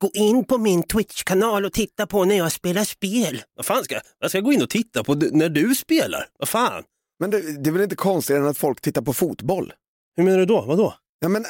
[0.00, 3.42] gå in på min Twitch-kanal och titta på när jag spelar spel.
[3.56, 6.26] Vad fan ska jag, jag ska gå in och titta på när du spelar?
[6.38, 6.82] Vad fan?
[7.18, 9.72] Men det, det är väl inte konstigare än att folk tittar på fotboll?
[10.16, 10.60] Hur menar du då?
[10.60, 10.94] Vadå?
[11.18, 11.44] Ja, men,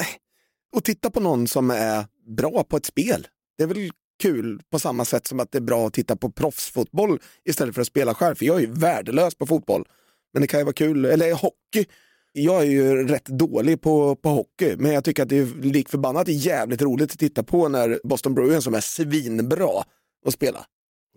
[0.76, 2.04] och titta på någon som är
[2.36, 3.26] bra på ett spel.
[3.58, 3.90] Det är väl
[4.22, 7.80] kul på samma sätt som att det är bra att titta på proffsfotboll istället för
[7.80, 8.34] att spela själv.
[8.34, 9.84] För jag är ju värdelös på fotboll.
[10.32, 11.86] Men det kan ju vara kul, eller hockey.
[12.32, 15.88] Jag är ju rätt dålig på, på hockey, men jag tycker att det är lik
[15.88, 19.84] förbannat jävligt roligt att titta på när Boston Bruins som är svinbra
[20.26, 20.64] att spela.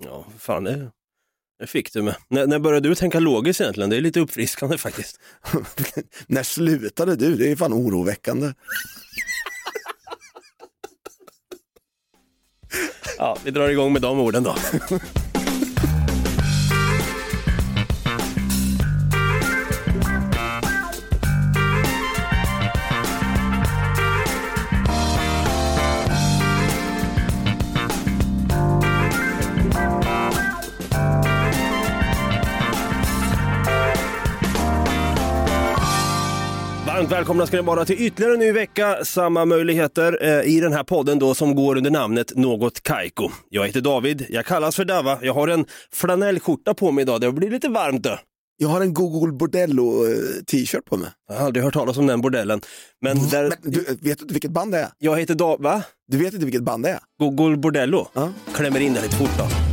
[0.03, 0.91] Ja, fan det,
[1.59, 2.15] det fick du med.
[2.27, 3.89] När, när började du tänka logiskt egentligen?
[3.89, 5.19] Det är lite uppfriskande faktiskt.
[6.27, 7.35] när slutade du?
[7.35, 8.53] Det är fan oroväckande.
[13.17, 14.55] Ja, vi drar igång med de orden då.
[37.13, 38.97] välkomna ska ni vara till ytterligare en ny vecka.
[39.05, 43.29] Samma möjligheter eh, i den här podden då som går under namnet Något Kaiko.
[43.49, 45.19] Jag heter David, jag kallas för Dava.
[45.21, 47.21] Jag har en flanellskjorta på mig idag.
[47.21, 48.19] Det blir lite varmt då.
[48.57, 50.13] Jag har en Google Bordello eh,
[50.51, 51.09] t-shirt på mig.
[51.29, 52.61] Jag har aldrig hört talas om den bordellen.
[53.01, 54.87] Men, där, Men du, vet du vilket band det är?
[54.99, 55.61] jag heter Dav...
[55.61, 55.83] Va?
[56.07, 56.99] Du vet inte vilket band det är?
[57.19, 58.07] Google Bordello?
[58.13, 58.29] Ja.
[58.53, 59.72] Klämmer in det lite fort då.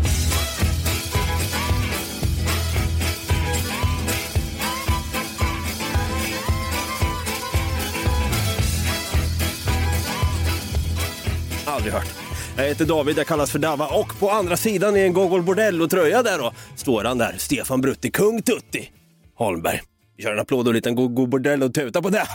[11.80, 12.08] Aldrig hört.
[12.56, 16.22] Jag heter David, jag kallas för Dava och på andra sidan i en Gogol Bordello-tröja
[16.22, 18.90] där då står han där, Stefan Brutti, kung Tutti
[19.34, 19.82] Holmberg.
[20.16, 22.26] Vi kör en applåd och en liten Gogol Bordello-tuta på det.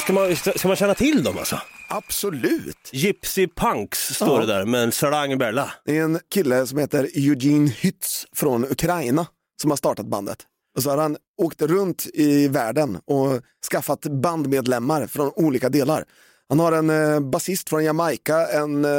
[0.00, 1.58] Ska man, ska man känna till dem alltså?
[1.88, 2.90] Absolut.
[2.92, 4.46] Gypsy Punks står Ja.
[4.46, 5.70] det där med en sarangbella.
[5.84, 9.26] Det är en kille som heter Eugene Hytz från Ukraina
[9.62, 10.38] som har startat bandet.
[10.76, 13.40] Och så har han åkt runt i världen och
[13.70, 16.04] skaffat bandmedlemmar från olika delar.
[16.52, 18.90] Han har en eh, basist från Jamaica, en eh,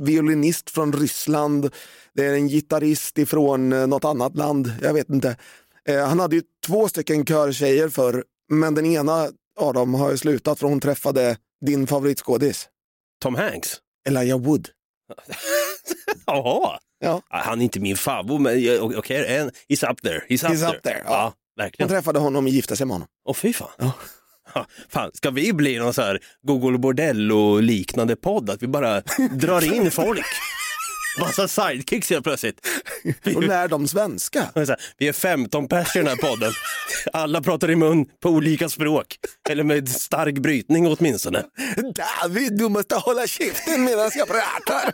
[0.00, 1.70] violinist från Ryssland,
[2.14, 5.36] det är en gitarrist ifrån eh, något annat land, jag vet inte.
[5.88, 9.28] Eh, han hade ju två stycken körtjejer för men den ena
[9.60, 11.36] av dem har ju slutat för hon träffade
[11.66, 12.68] din favoritskådis,
[13.22, 13.76] Tom Hanks.
[14.08, 14.68] Elijah Wood.
[16.26, 16.78] Jaha.
[16.98, 17.22] Ja.
[17.28, 20.22] Han är inte min favorit, men jag- okej, okay, he's up there.
[20.28, 20.76] He's up He's there.
[20.76, 21.10] up there, ja.
[21.10, 21.24] ja.
[21.24, 21.88] Hon verkligen.
[21.88, 23.08] träffade honom och gifte sig med honom.
[23.28, 23.68] Åh fy fan.
[23.78, 23.92] Ja.
[24.88, 28.50] Fan, ska vi bli någon så här Google Bordello-liknande podd?
[28.50, 30.26] Att vi bara drar in folk?
[31.20, 32.66] Massa sidekicks helt plötsligt.
[33.22, 34.48] Vi, Och lär dem svenska.
[34.98, 36.52] vi är 15 pers i den här podden.
[37.12, 39.16] Alla pratar i mun på olika språk.
[39.50, 41.44] Eller med stark brytning åtminstone.
[42.22, 44.92] David, du måste hålla käften medan jag pratar.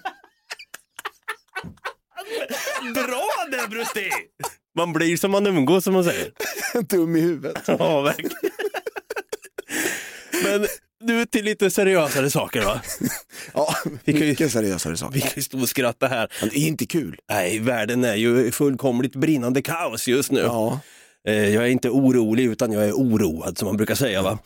[2.94, 4.10] Bra där Brutti!
[4.76, 6.32] Man blir som man umgås som man säger.
[6.82, 7.62] Dum i huvudet.
[7.66, 8.36] Ja, verkligen.
[10.44, 10.66] Men
[11.04, 12.80] nu till lite seriösare saker va?
[13.54, 15.20] Ja, Vi kan ju- mycket seriösare Vi saker.
[15.20, 16.32] kan ju stå och skratta här.
[16.40, 17.18] Men det är inte kul.
[17.30, 20.40] Nej, världen är ju fullkomligt brinnande kaos just nu.
[20.40, 20.80] Ja.
[21.28, 24.22] Eh, Jag är inte orolig utan jag är oroad som man brukar säga.
[24.22, 24.38] Va?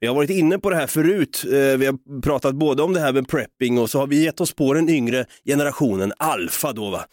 [0.00, 1.42] Vi har varit inne på det här förut.
[1.46, 4.40] Eh, Vi har pratat både om det här med prepping och så har vi gett
[4.40, 6.90] oss på den yngre generationen, alfa då.
[6.90, 7.04] Va?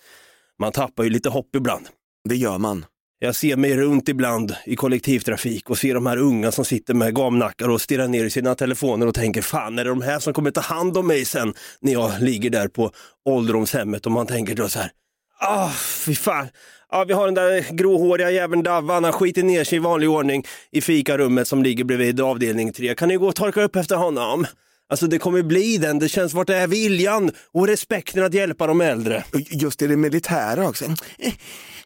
[0.60, 1.88] Man tappar ju lite hopp ibland.
[2.30, 2.86] Det gör man.
[3.20, 7.16] Jag ser mig runt ibland i kollektivtrafik och ser de här unga som sitter med
[7.16, 10.34] gamnackar och stirrar ner i sina telefoner och tänker fan är det de här som
[10.34, 12.92] kommer ta hand om mig sen när jag ligger där på
[13.26, 14.92] ålderdomshemmet och man tänker då så här,
[15.40, 15.70] ah
[16.06, 16.48] fy fan,
[16.92, 20.44] ja, vi har den där gråhåriga jäveln Davvan, han skiter ner sig i vanlig ordning
[20.72, 24.46] i fikarummet som ligger bredvid avdelning 3, kan ni gå och torka upp efter honom?
[24.90, 28.68] Alltså det kommer bli den, det känns vart det är viljan och respekten att hjälpa
[28.68, 29.24] de äldre.
[29.52, 30.86] Just i det militära också.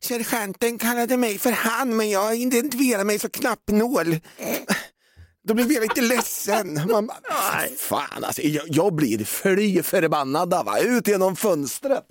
[0.03, 4.17] Sergeanten kallade mig för han, men jag identifierar mig som knappnål.
[5.47, 6.73] Då blev jag lite ledsen.
[6.91, 7.17] Man bara,
[7.55, 10.49] "Nej, fan alltså, jag, jag blir fly förbannad.
[10.49, 10.79] Va?
[10.79, 12.03] Ut genom fönstret.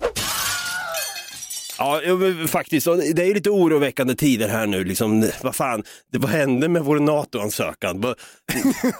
[1.77, 2.01] Ja,
[2.47, 2.85] faktiskt.
[3.15, 4.83] Det är lite oroväckande tider här nu.
[4.83, 8.01] Liksom, vad fan, det, vad hände med vår NATO-ansökan?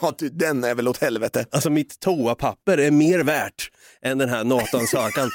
[0.02, 1.46] Ja, du, den är väl åt helvete.
[1.52, 3.70] Alltså mitt toapapper är mer värt
[4.06, 5.32] än den här NATO-ansökan.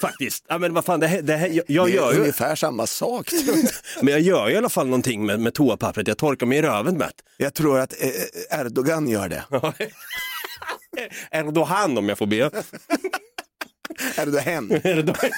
[0.00, 0.44] Faktiskt.
[0.48, 2.86] Ja, men vad fan, det, här- det här, jag, jag Det gör ju, ungefär samma
[2.86, 3.30] sak.
[4.02, 6.08] men jag gör ju i alla fall någonting med, med toapappret.
[6.08, 9.44] Jag torkar mig i röven med Jag tror att eh, Erdogan gör det.
[11.30, 12.36] Erdogan om jag får be.
[14.16, 14.72] Erdogan.
[14.84, 15.30] Erdogan.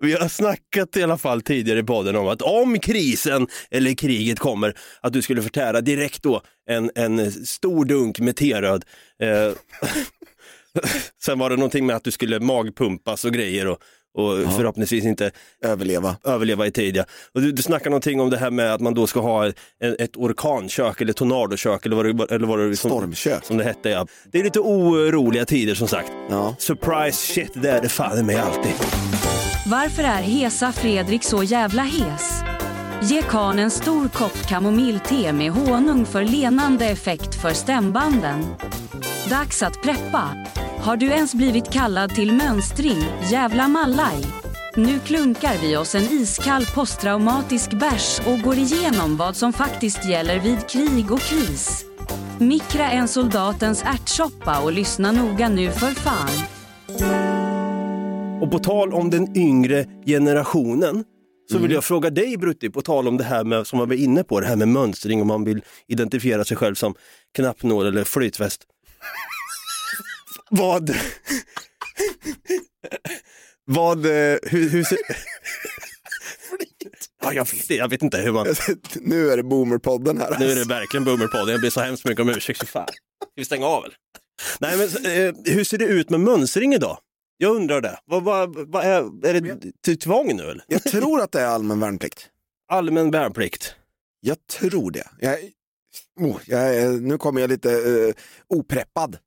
[0.00, 4.38] Vi har snackat i alla fall tidigare i podden om att om krisen eller kriget
[4.38, 8.84] kommer, att du skulle förtära direkt då en, en stor dunk med teröd.
[9.22, 9.52] Eh,
[11.24, 13.78] sen var det någonting med att du skulle magpumpas och grejer och,
[14.18, 15.30] och förhoppningsvis inte
[15.64, 16.16] Överleva.
[16.24, 16.96] överleva i tid.
[16.96, 17.04] Ja.
[17.34, 19.56] Och du, du snackar någonting om det här med att man då ska ha ett,
[19.98, 23.44] ett orkankök eller tornadokök eller vad det, eller vad det som, Stormkök.
[23.44, 23.88] som det hette.
[23.90, 24.06] Ja.
[24.32, 26.12] Det är lite oroliga tider som sagt.
[26.30, 26.56] Ja.
[26.58, 28.72] Surprise shit, det är det fan mig alltid.
[29.66, 32.42] Varför är Hesa Fredrik så jävla hes?
[33.02, 38.44] Ge karln en stor kopp kamomillte med honung för lenande effekt för stämbanden.
[39.30, 40.30] Dags att preppa.
[40.84, 42.98] Har du ens blivit kallad till mönstring,
[43.30, 44.24] jävla mallaj?
[44.76, 50.40] Nu klunkar vi oss en iskall posttraumatisk bärs och går igenom vad som faktiskt gäller
[50.40, 51.84] vid krig och kris.
[52.40, 56.46] Mikra en soldatens ärtsoppa och lyssna noga nu för fan.
[58.42, 61.04] Och på tal om den yngre generationen
[61.52, 63.96] så vill jag fråga dig Brutti, på tal om det här med, som man var
[63.96, 66.94] inne på, det här med mönstring om man vill identifiera sig själv som
[67.34, 68.66] knappnål eller flytväst.
[70.58, 70.96] Vad...
[73.64, 74.06] Vad...
[74.06, 74.98] eh, Hur, hur ser...
[77.22, 78.46] Ja, jag, vet, jag vet inte hur man...
[79.00, 80.36] nu är det Boomerpodden här.
[80.38, 82.68] Nu är det verkligen Boomerpodden, jag ber så hemskt mycket om ursäkt.
[82.68, 82.86] Fan.
[82.88, 83.96] Ska vi stänga av eller?
[84.60, 86.98] Nej men eh, hur ser det ut med mönstring idag?
[87.36, 87.98] Jag undrar det.
[88.04, 90.64] Vad, vad, vad är, är det till tvång nu eller?
[90.66, 92.28] Jag tror att det är allmän värnplikt.
[92.68, 93.74] Allmän värnplikt.
[94.20, 95.08] Jag tror det.
[95.20, 95.38] Jag,
[96.20, 98.12] oh, jag, nu kommer jag lite uh,
[98.48, 99.18] opreppad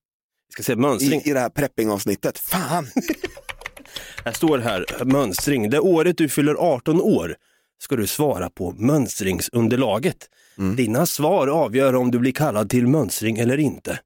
[0.58, 1.22] ska se mönstring.
[1.22, 2.40] i, i det här preppingavsnittet.
[2.40, 2.88] Fan!
[4.26, 5.70] Här står här, mönstring.
[5.70, 7.36] Det året du fyller 18 år
[7.84, 10.30] ska du svara på mönstringsunderlaget.
[10.78, 14.00] Dina svar avgör om du blir kallad till mönstring eller inte.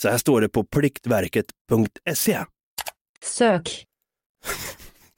[0.00, 2.38] Så här står det på pliktverket.se.
[3.24, 3.84] Sök.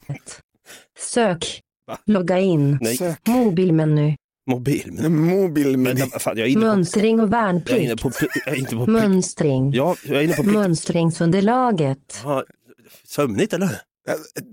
[0.99, 1.61] Sök.
[1.87, 1.97] Va?
[2.05, 2.77] Logga in.
[2.81, 3.27] Nej, Sök.
[3.27, 4.15] Mobilmeny.
[4.47, 4.89] Mobil.
[4.91, 5.99] Men, Mobilmeny.
[5.99, 6.67] vänta, fan, jag är inne på...
[6.67, 8.01] Mönstring och Jag är inne värnplikt.
[8.01, 8.11] på,
[8.45, 8.87] jag är inne på plikt.
[8.87, 9.71] Mönstring.
[9.73, 10.43] Ja, jag är inne på.
[10.43, 12.21] Mönstringsunderlaget.
[12.23, 12.43] Ja,
[13.07, 13.69] sömnigt eller?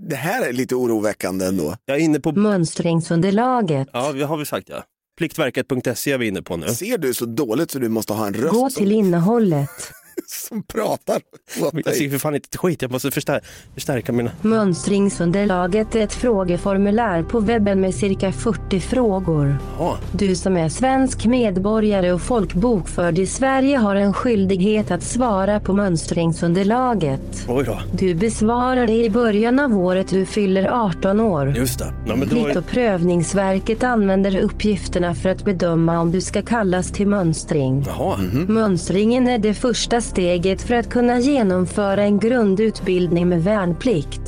[0.08, 1.76] Det här är lite oroväckande ändå.
[1.84, 2.32] Jag är inne på...
[2.32, 3.88] Mönstringsunderlaget.
[3.92, 4.84] Ja, det har vi sagt ja.
[5.18, 6.68] Pliktverket.se är vi inne på nu.
[6.68, 9.92] Ser du så dåligt så du måste ha en röst Gå till innehållet.
[10.48, 12.10] som pratar åt Jag ser dig.
[12.10, 13.40] för fan inte ett skit, jag måste förstär
[13.74, 14.30] förstärka mina...
[14.42, 19.56] Mönstringsunderlaget är ett frågeformulär på webben med cirka 40 frågor.
[19.78, 25.60] Ja, Du som är svensk medborgare och folkbokförd i Sverige har en skyldighet att svara
[25.60, 27.46] på mönstringsunderlaget.
[27.48, 27.78] oj då.
[27.92, 31.54] Du besvarar det i början av året du fyller 18 år.
[31.56, 31.94] Just det.
[32.06, 37.06] Ja, men då och prövningsverket använder uppgifterna för att bedöma om du ska kallas till
[37.06, 37.84] mönstring.
[37.86, 38.16] Jaha.
[38.48, 44.20] Mönstringen är det första steget för att kunna genomföra en grundutbildning med värnplikt.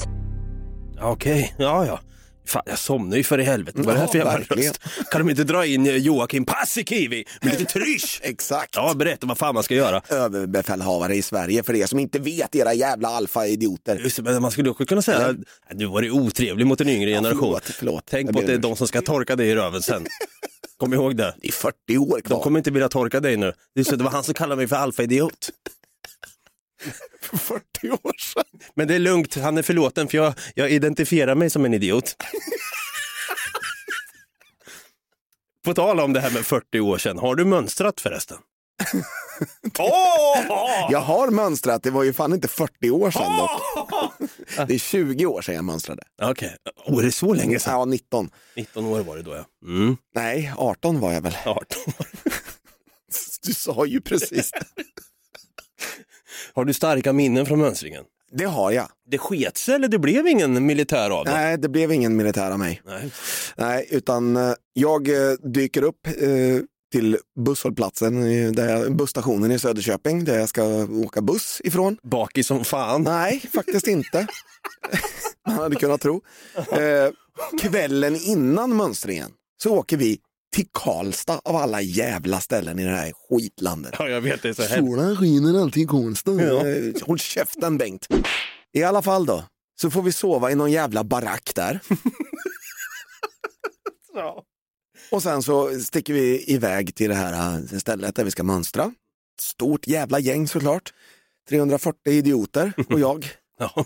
[0.97, 2.01] Ja, Okej, ja ja.
[2.47, 3.83] Fan, jag somnar ju för i helvete.
[3.83, 4.81] Vad är det här för Ja, jävla röst?
[5.11, 8.21] Kan de inte dra in eh, Joakim Paasikivi med lite trysch?
[8.25, 8.77] Exakt.
[8.77, 10.03] Ja, berätta vad fan man ska göra.
[10.09, 13.97] Överbefälhavare i Sverige för er som inte vet, era jävla alfa-idioter.
[13.97, 15.27] Just det, men man skulle också kunna säga,
[15.71, 17.41] att du var otrevlig mot en yngre generation.
[17.41, 18.05] förlåt, förlåt.
[18.11, 20.07] Tänk Jag på att det är de som ska torka dig i röven sen.
[20.83, 21.35] Kom ihåg det.
[21.39, 22.43] Det är 40 år De kvar.
[22.43, 23.53] kommer inte vilja torka dig nu.
[23.75, 25.51] Det, är så, det var han som kallade mig för alfa-idiot.
[27.21, 28.45] För 40 år sedan.
[28.75, 32.17] Men det är lugnt, han är förlåten för jag, jag identifierar mig som en idiot.
[35.65, 38.39] På tal om det här med 40 år sedan, har du mönstrat förresten?
[40.91, 43.51] Jag har mönstrat, det var ju fan inte 40 år sedan dock.
[44.69, 46.03] Det är 20 år sedan jag mönstrade.
[46.23, 46.57] Okej,
[46.87, 47.73] oh, är det så länge sedan?
[47.79, 48.31] Ja, 19.
[48.57, 49.45] 19 år var det då ja.
[49.69, 49.97] Mm.
[50.15, 51.37] Nej, 18 var jag väl.
[51.45, 51.57] 18
[51.87, 52.07] år.
[53.43, 54.51] Du sa ju precis.
[56.55, 58.05] Har du starka minnen från mönstringen?
[58.33, 58.89] Det har jag.
[59.11, 61.31] Det sket sig eller det blev ingen militär av det?
[61.33, 62.83] Nej, det blev ingen militär av mig.
[62.85, 63.11] Nej.
[63.57, 66.13] Nej, utan eh, jag eh, dyker upp eh,
[66.93, 68.23] till busshållplatsen,
[68.55, 71.97] där jag, busstationen i Söderköping, där jag ska åka buss ifrån.
[72.03, 73.03] Bakis som fan.
[73.03, 74.27] Nej, faktiskt inte.
[75.47, 76.23] Man hade kunnat tro.
[76.57, 77.11] Eh,
[77.61, 79.31] kvällen innan mönstringen
[79.63, 80.19] så åker vi
[80.55, 83.95] till Karlstad av alla jävla ställen i det här skitlandet.
[83.99, 84.49] Ja, jag vet det.
[84.49, 84.63] är Så.
[84.63, 86.33] Solen skiner alltid i Karlstad.
[86.33, 86.67] Ja.
[86.67, 88.07] Eh, Håll käften Bengt.
[88.73, 89.45] I alla fall då,
[89.81, 91.81] så får vi sova i någon jävla barack där.
[94.15, 94.45] Ja.
[95.13, 98.93] Och sen så sticker vi iväg till det här eh, stället där vi ska mönstra.
[99.41, 100.93] Stort jävla gäng såklart.
[101.49, 103.29] 340 idioter och jag.
[103.59, 103.85] Ja.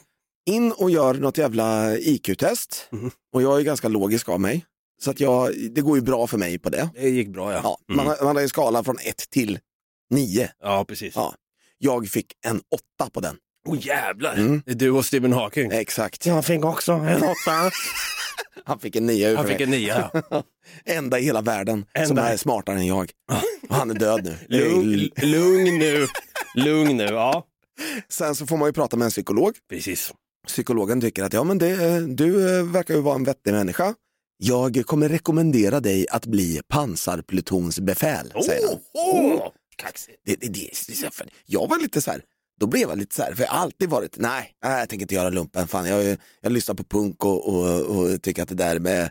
[0.50, 2.88] In och gör något jävla IQ-test.
[2.90, 3.10] Mhm.
[3.32, 4.64] Och jag är ganska logisk av mig.
[5.02, 6.88] Så att jag, det går ju bra för mig på det.
[6.94, 7.60] Det gick bra ja.
[7.62, 7.96] Ja, Mm.
[7.96, 9.58] man, har, man har ju skala från 1 till
[10.10, 10.50] 9.
[10.62, 11.12] ja precis.
[11.16, 11.34] Ja.
[11.78, 12.60] Jag fick en
[13.00, 13.36] 8 på den.
[13.66, 14.62] Åh jävlar, Mm.
[14.66, 15.70] det är du och Stephen Hawking.
[15.72, 16.26] Exakt.
[16.26, 17.70] Jag fick också en åtta.
[18.64, 20.10] Han fick en 9 Han fick en nia.
[20.30, 20.42] Ja.
[20.84, 22.28] Enda i hela världen som Enda.
[22.32, 23.10] är smartare än jag.
[23.68, 24.36] Och han är död nu.
[24.58, 26.06] Lugn, lugn nu,
[26.54, 27.04] lugn nu.
[27.04, 27.46] Ja,
[28.08, 29.54] Sen så får man ju prata med en psykolog.
[29.70, 30.12] precis.
[30.46, 33.94] Psykologen tycker att ja, men det, du eh, verkar ju vara en vettig människa.
[34.38, 38.78] Jag kommer rekommendera dig att bli pansarplutonsbefäl, säger han.
[38.94, 40.18] åh, kaxigt.
[40.24, 40.70] Det, det, det,
[41.46, 42.22] jag var lite så här,
[42.60, 45.04] då blev jag lite så här, för jag har alltid varit, nej, nej jag tänker
[45.04, 45.68] inte göra lumpen.
[45.68, 49.10] Fan, jag, jag lyssnar på punk och, och, och tycker att det där med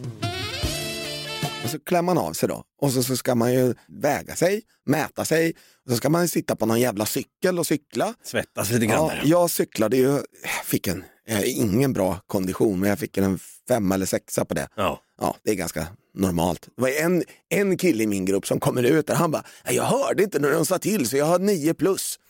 [1.64, 2.64] Och så klär man av sig då.
[2.82, 5.54] Och så, så ska man ju väga sig, mäta sig.
[5.86, 8.14] Och så ska man sitta på någon jävla cykel och cykla.
[8.24, 9.22] Svettas lite grann Ja, där.
[9.26, 10.04] jag cyklade ju,
[10.44, 14.54] jag fick en, har ingen bra kondition, men jag fick en femma eller sexa på
[14.54, 14.68] det.
[14.76, 15.02] Ja.
[15.22, 16.62] Ja, det är ganska normalt.
[16.76, 19.76] Det var en, en kille i min grupp som kommer ut där, han bara, "Nej,
[19.76, 22.20] jag hörde inte när de sa till så jag har nio plus.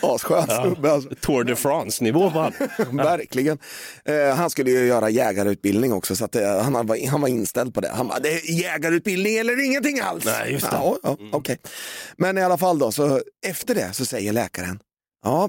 [0.00, 1.10] Asskön snubbe alltså.
[1.20, 2.52] Tour de France-nivå han.
[2.96, 3.58] Verkligen.
[4.04, 7.74] Eh, han skulle ju göra jägarutbildning också så att, eh, han, var, han var inställd
[7.74, 7.88] på det.
[7.88, 10.24] Han bara, det är jägarutbildning eller ingenting alls.
[10.24, 10.76] Nej, just det.
[10.76, 11.58] Ja, ja, okej.
[12.16, 14.80] Men i alla fall då, så efter det så säger läkaren,
[15.24, 15.48] ja,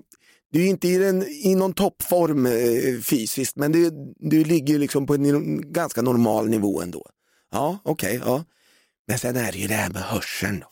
[0.52, 5.08] du är inte i, den, i någon toppform eh, fysiskt, men du, du ligger liksom
[5.08, 7.06] på en ganska normal nivå ändå.
[7.52, 8.44] Ja, okej, ja.
[9.08, 10.60] Men sen är det ju det här med hörseln.
[10.60, 10.68] Då.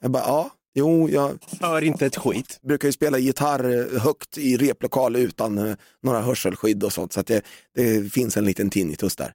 [0.00, 2.58] Jag bara, ja, jo, jag Hör inte ett skit.
[2.62, 7.20] brukar ju spela gitarr eh, högt i replokal utan eh, några hörselskydd och sånt, så
[7.20, 7.42] att det,
[7.74, 9.32] det finns en liten tinnitus där.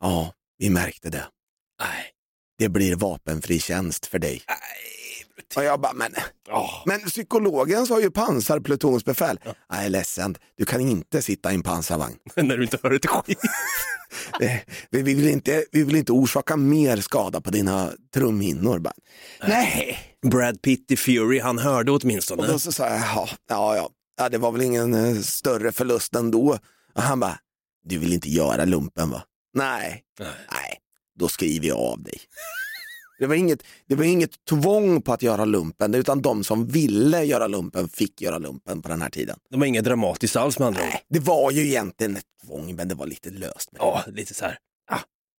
[0.00, 1.24] Ja, vi märkte det.
[1.80, 2.04] Nej.
[2.58, 4.42] Det blir vapenfri tjänst för dig.
[5.56, 6.12] Och jag bara, men,
[6.50, 6.82] Oh.
[6.86, 9.40] men psykologen sa ju pansarplutonsbefäl.
[9.68, 12.16] Jag är ledsen, du kan inte sitta i en pansarvagn.
[12.36, 13.38] När du inte hör ett skit.
[14.40, 14.56] Eh,
[14.90, 18.78] Vi vi vill inte, vi vill inte orsaka mer skada på dina trumhinnor.
[18.78, 18.94] Bara,
[19.46, 19.98] Nej.
[20.30, 22.46] Brad Pitt i Fury, han hörde Och åtminstone.
[22.46, 26.14] då så sa jag, ja, ja, ja, ja, det var väl ingen eh, större förlust
[26.14, 26.58] ändå.
[26.94, 27.38] Och han bara,
[27.84, 29.22] du vill inte göra lumpen va?
[29.54, 30.28] Nej, Nej.
[30.52, 30.78] nej,
[31.18, 32.18] då skriver jag av dig.
[33.22, 37.24] Det var, inget, det var inget tvång på att göra lumpen, utan de som ville
[37.24, 39.38] göra lumpen fick göra lumpen på den här tiden.
[39.50, 40.80] Det var inget dramatiskt alls med andra.
[40.80, 43.70] Nej, det var ju egentligen ett tvång, men det var lite löst.
[43.78, 44.58] Ja, lite så här.
[44.90, 44.98] Ah,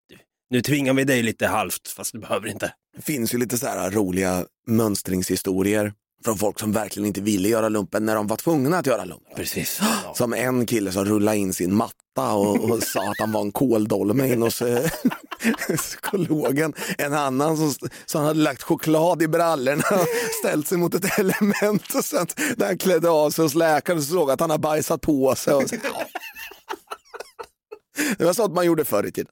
[0.09, 0.17] du,
[0.49, 2.73] nu tvingar vi dig lite halvt, fast du behöver inte.
[2.95, 7.69] Det finns ju lite så här roliga mönstringshistorier från folk som verkligen inte ville göra
[7.69, 9.35] lumpen när de var tvungna att göra lumpen.
[9.35, 9.79] Precis.
[9.81, 10.13] Ja.
[10.15, 13.51] Som en kille som rullade in sin matta och, och sa att han var en
[13.51, 14.91] kåldolme in hos eh,
[15.77, 16.73] psykologen.
[16.97, 20.07] En annan som, som hade lagt choklad i brallorna och
[20.39, 21.95] ställt sig mot ett element.
[21.95, 22.27] Och sen
[22.57, 25.53] när han klädde av sig hos läkaren så såg att han har bajsat på sig.
[25.53, 26.05] Och så, ja.
[28.17, 29.31] Det var sånt man gjorde förr i tiden.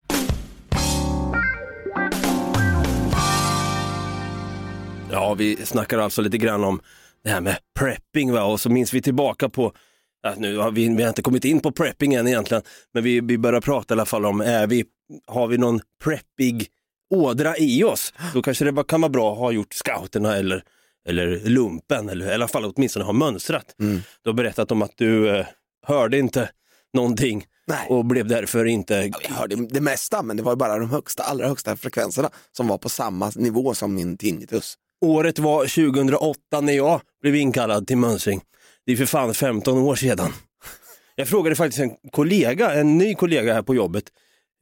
[5.11, 6.81] Ja, vi snackar alltså lite grann om
[7.23, 8.43] det här med prepping va?
[8.43, 9.73] och så minns vi tillbaka på,
[10.23, 12.63] ja, nu har vi, vi har inte kommit in på prepping än egentligen,
[12.93, 14.85] men vi, vi börjar prata i alla fall om, är vi,
[15.27, 16.67] har vi någon preppig
[17.13, 18.13] ådra i oss?
[18.33, 20.63] Då kanske det kan vara bra att ha gjort scouterna eller,
[21.07, 23.75] eller lumpen, eller i alla fall åtminstone ha mönstrat.
[24.21, 25.45] Du har berättat om att du eh,
[25.87, 26.49] hörde inte
[26.93, 27.87] någonting Nej.
[27.89, 31.47] och blev därför inte Jag hörde det mesta, men det var bara de högsta, allra
[31.47, 34.77] högsta frekvenserna som var på samma nivå som min tinnitus.
[35.01, 38.41] Året var 2008 när jag blev inkallad till mönstring.
[38.85, 40.33] Det är för fan 15 år sedan.
[41.15, 44.03] Jag frågade faktiskt en kollega, en ny kollega här på jobbet,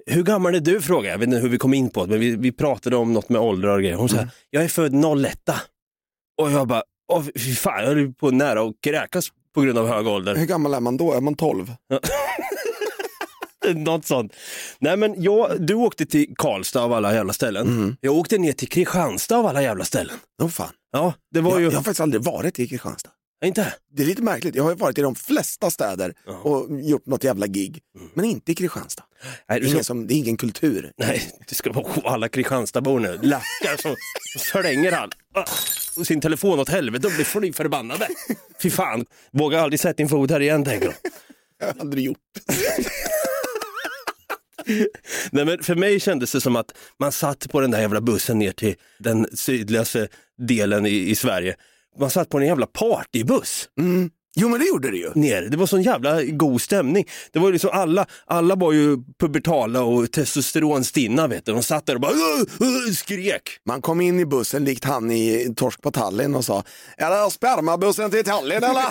[0.05, 0.81] hur gammal är du?
[0.81, 1.13] frågade jag.
[1.13, 3.29] Jag vet inte hur vi kom in på det, men vi, vi pratade om något
[3.29, 3.95] med ålder och grejer.
[3.95, 4.93] Hon sa, jag är född
[5.25, 5.39] 01.
[6.41, 9.87] Och jag bara, åh fy fan, jag höll på nära att kräkas på grund av
[9.87, 10.35] hög ålder.
[10.35, 11.13] Hur gammal är man då?
[11.13, 11.65] Är man 12?
[13.77, 14.33] Något sånt.
[14.79, 17.97] Nej men jag, du åkte till Karlstad av alla jävla ställen.
[18.01, 20.15] Jag åkte ner till Kristianstad av alla jävla ställen.
[20.41, 20.69] Åh fan.
[20.91, 21.65] Ja, det var Jag, ju...
[21.65, 23.09] jag har faktiskt aldrig varit i Kristianstad.
[23.45, 23.73] Inte?
[23.95, 24.55] Det är lite märkligt.
[24.55, 27.79] Jag har ju varit i de flesta städer och gjort något jävla gig,
[28.13, 29.03] men inte i Kristianstad.
[29.49, 30.91] Nej, ska- ingen som, det är ingen kultur.
[30.97, 33.19] Nej, det ska vara alla Kristianstadbor nu.
[33.21, 33.95] Lackar så
[34.39, 35.45] slänger han ah,
[35.97, 38.07] och sin telefon åt helvete och blir fly förbannade.
[38.61, 41.09] Fy fan, vågar aldrig sätta din fot här igen tänker de.
[41.59, 42.17] Jag har aldrig gjort.
[45.31, 48.39] Nej, men för mig kändes det som att man satt på den där jävla bussen
[48.39, 50.07] ner till den sydligaste
[50.47, 51.55] delen i, i Sverige.
[51.99, 54.09] Man satt på en jävla partybuss Mm.
[54.35, 55.11] Jo men det gjorde det ju.
[55.15, 55.41] ner.
[55.41, 57.05] Det var sån jävla god stämning.
[57.31, 61.51] Det var ju liksom alla, alla var ju pubertala och testosteronstinna vet du.
[61.51, 63.41] De satt där och bara "Åh, åh", skrek.
[63.65, 66.63] Man kom in i bussen likt han i Torsk på Tallinn och sa
[66.97, 68.83] Är det spermabussen till Tallinn eller?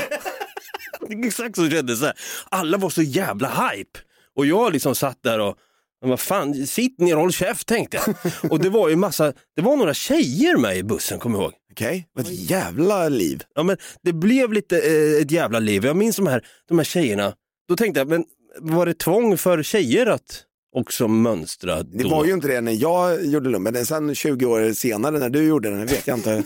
[1.27, 2.13] Exakt så kändes det.
[2.49, 3.99] Alla var så jävla hype.
[4.39, 5.57] Och jag liksom satt där och,
[6.01, 8.17] vad fan, sitt ner och håll käft tänkte jag.
[8.53, 11.53] och det var ju massa, det var några tjejer med i bussen kommer jag ihåg.
[11.73, 13.43] Okej, vad ett jävla liv.
[13.55, 15.85] Ja men det blev lite eh, ett jävla liv.
[15.85, 17.35] Jag minns de här, de här tjejerna,
[17.69, 18.25] då tänkte jag, men
[18.61, 20.45] var det tvång för tjejer att
[20.77, 22.09] också mönstra Det då?
[22.09, 25.45] var ju inte det när jag gjorde lumpen, men sen 20 år senare när du
[25.45, 26.43] gjorde den, vet jag inte.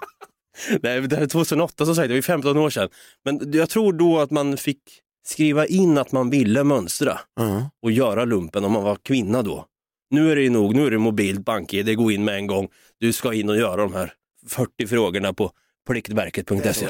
[0.82, 2.88] Nej, det här är 2008 som sagt, det var ju 15 år sedan.
[3.24, 4.82] Men jag tror då att man fick
[5.26, 7.70] skriva in att man ville mönstra Ja.
[7.82, 9.66] och göra lumpen om man var kvinna då.
[10.10, 12.46] Nu är det ju nog, nu är det mobilt bank det går in med en
[12.46, 12.68] gång.
[13.00, 14.12] Du ska in och göra de här
[14.48, 15.50] 40 frågorna på
[15.88, 16.86] pliktverket.se.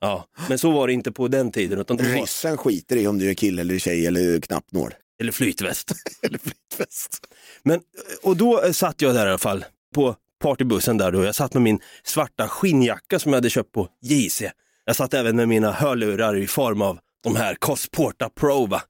[0.00, 0.24] ja.
[0.48, 1.78] Men så var det inte på den tiden.
[1.80, 4.94] Utan det var, Ryssen skiter i om du är kille eller tjej eller knappt når.
[5.20, 5.92] eller flytväst.
[6.22, 7.26] Eller flytväst.
[7.62, 7.80] Men,
[8.22, 9.64] och då eh, satt jag där i alla fall
[9.94, 11.24] på partybussen där då.
[11.24, 14.42] Jag satt med min svarta skinnjacka som jag hade köpt på JC.
[14.84, 18.82] Jag satt även med mina hörlurar i form av de här Cosporta Pro va?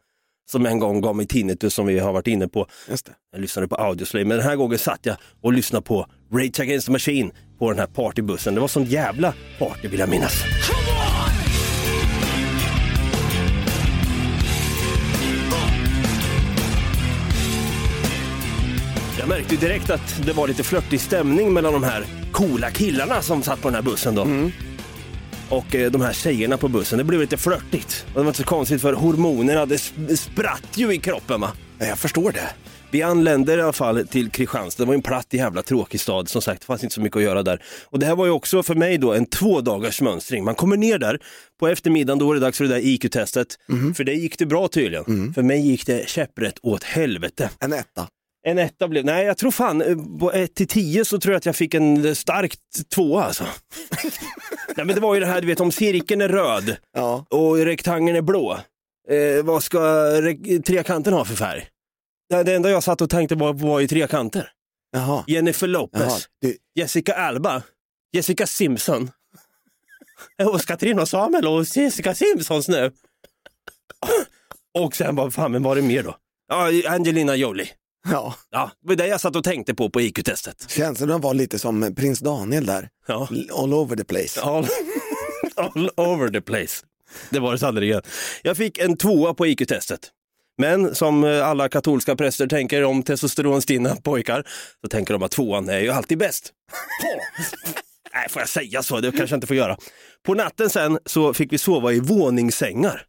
[0.50, 2.66] Som en gång gav mig tinnitus som vi har varit inne på.
[2.88, 3.12] Just det.
[3.32, 6.86] Jag lyssnade på Audioslave, men den här gången satt jag och lyssnade på Rage Against
[6.86, 8.54] the Machine på den här partybussen.
[8.54, 10.44] Det var sån jävla party vill jag minnas.
[19.18, 23.42] Jag märkte direkt att det var lite flörtig stämning mellan de här coola killarna som
[23.42, 24.26] satt på den här bussen då.
[25.50, 28.04] Och eh, de här tjejerna på bussen, det blev lite flörtigt.
[28.08, 31.52] Och det var inte så konstigt för hormonerna, det sp- spratt ju i kroppen va.
[31.78, 32.48] Ja, Jag förstår det.
[32.92, 36.28] Vi anlände i alla fall till Kristianstad, det var ju en platt jävla tråkig stad
[36.28, 37.62] som sagt, det fanns inte så mycket att göra där.
[37.84, 40.44] Och det här var ju också för mig då en två dagars mönstring.
[40.44, 41.18] Man kommer ner där,
[41.60, 43.46] på eftermiddagen då var det dags för det där IQ-testet.
[43.94, 45.32] För det gick det bra tydligen.
[45.34, 47.50] För mig gick det käpprätt åt helvete.
[47.60, 48.06] En etta.
[48.46, 51.38] En etta blev, nej jag tror fan, eh, på 1 till 10 så tror jag
[51.38, 52.61] att jag fick en starkt
[52.94, 53.44] tvåa alltså.
[54.76, 57.26] nej men det var ju det här, du vet om cirkeln är röd Ja.
[57.31, 58.53] och rektangeln är blå,
[59.11, 59.79] eh, vad ska
[60.20, 61.66] re- trekanten ha för färg?
[62.31, 64.53] Det, det enda jag satt och tänkte på var ju trekanter.
[64.92, 65.24] Jaha.
[65.26, 66.18] Jennifer Lopez, Jaha.
[66.40, 67.62] Du, Jessica Alba,
[68.12, 69.11] Jessica Simpson.
[70.53, 72.92] Och Katrin och Samuel och Jessica Simpsons nu.
[74.79, 76.16] Och sen vad fan, men var det mer då?
[76.48, 77.68] Ja, Angelina Jolie.
[78.08, 78.34] Ja.
[78.50, 80.66] Ja, det var det jag satt och tänkte på på IQ-testet.
[80.70, 82.88] Känslorna var lite som prins Daniel där.
[83.06, 83.28] Ja.
[83.52, 84.40] All over the place.
[84.40, 84.66] All,
[85.54, 86.86] all over the place.
[87.30, 88.02] Det var det sannerligen.
[88.42, 90.10] Jag fick en tvåa på IQ-testet.
[90.58, 94.46] Men som eh, alla katolska präster tänker om testosteronstinna pojkar,
[94.80, 96.52] så tänker de att tvåan är ju alltid bäst.
[98.14, 99.00] Nej, får jag säga så?
[99.00, 99.76] Det kanske jag inte får göra.
[100.26, 103.02] På natten sen så fick vi sova i våningssängar.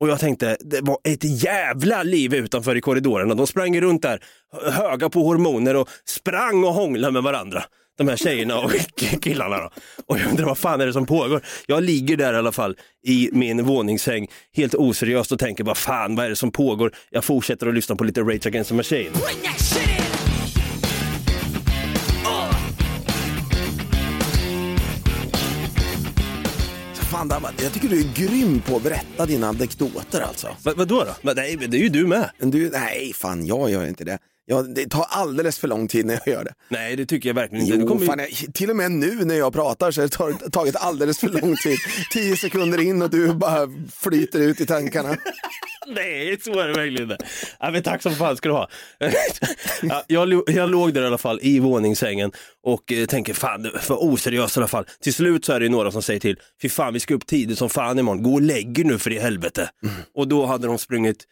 [0.00, 3.34] Och jag tänkte, det var ett jävla liv utanför i korridorerna.
[3.34, 4.22] De sprang runt där,
[4.72, 7.64] höga på hormoner och sprang och hånglade med varandra.
[7.98, 8.72] De här tjejerna och
[9.22, 9.56] killarna.
[9.58, 9.70] Då.
[10.06, 11.40] Och jag undrar vad fan är det som pågår?
[11.66, 16.16] Jag ligger där i alla fall i min våningssäng helt oseriöst och tänker, vad fan
[16.16, 16.92] vad är det som pågår?
[17.10, 19.10] Jag fortsätter att lyssna på lite Rage Against the Machine.
[27.18, 30.56] Fan, jag tycker du är grym på att berätta dina anekdoter alltså.
[30.62, 31.14] Vad, vadå då?
[31.22, 32.30] Men Nej, det är ju du med.
[32.38, 34.18] Du, nej, fan jag gör inte det.
[34.46, 36.54] Jag, det tar alldeles för lång tid när jag gör det.
[36.68, 37.76] Nej, det tycker jag verkligen inte.
[37.90, 41.18] Jo, fan, jag, till och med nu när jag pratar så har det tagit alldeles
[41.18, 41.78] för lång tid.
[42.12, 45.16] Tio sekunder in och du bara flyter ut i tankarna.
[45.94, 47.26] Nej, så är det verkligen inte.
[47.60, 48.68] Ja, men tack som fan ska du ha.
[49.82, 54.04] ja, jag, jag låg där i alla fall i våningssängen och eh, tänker fan, var
[54.04, 54.86] oseriöst i alla fall.
[55.00, 57.58] Till slut så är det några som säger till, fy fan vi ska upp tidigt
[57.58, 59.70] som fan imorgon, gå och lägg er nu för i helvete.
[60.14, 61.24] Och då hade de sprungit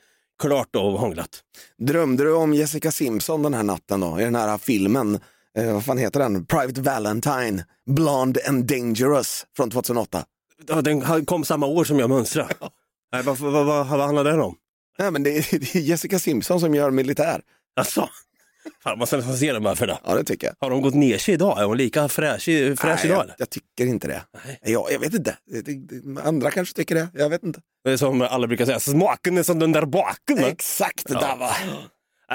[0.42, 1.40] klart då och hånglat.
[1.78, 4.20] Drömde du om Jessica Simpson den här natten då?
[4.20, 5.20] I den här filmen,
[5.58, 6.46] eh, vad fan heter den?
[6.46, 10.24] Private Valentine, Blonde and Dangerous från 2008.
[10.68, 12.54] Ja, den kom samma år som jag mönstrade.
[13.12, 14.56] Nej, vad, vad, vad, vad handlar den om?
[14.98, 17.42] Nej, men det är, det är Jessica Simpson som gör militär.
[17.76, 18.00] Alltså,
[18.82, 19.98] fan man måste nästan se den bara för det.
[20.04, 20.54] Ja, det tycker jag.
[20.60, 21.60] Har de gått ner sig idag?
[21.60, 22.44] Är hon lika fräsch,
[22.78, 23.24] fräsch Nej, idag?
[23.28, 24.22] jag, jag tycker inte det.
[24.62, 25.36] Jag, jag vet inte.
[25.46, 27.08] Det, det, det, andra kanske tycker det.
[27.14, 27.60] Jag vet inte.
[27.84, 30.36] Det är som alla brukar säga, smaken är som den där baken.
[30.40, 30.48] va?
[30.48, 31.20] Exakt, Ja.
[31.20, 31.46] Dava.
[31.66, 31.76] Nej,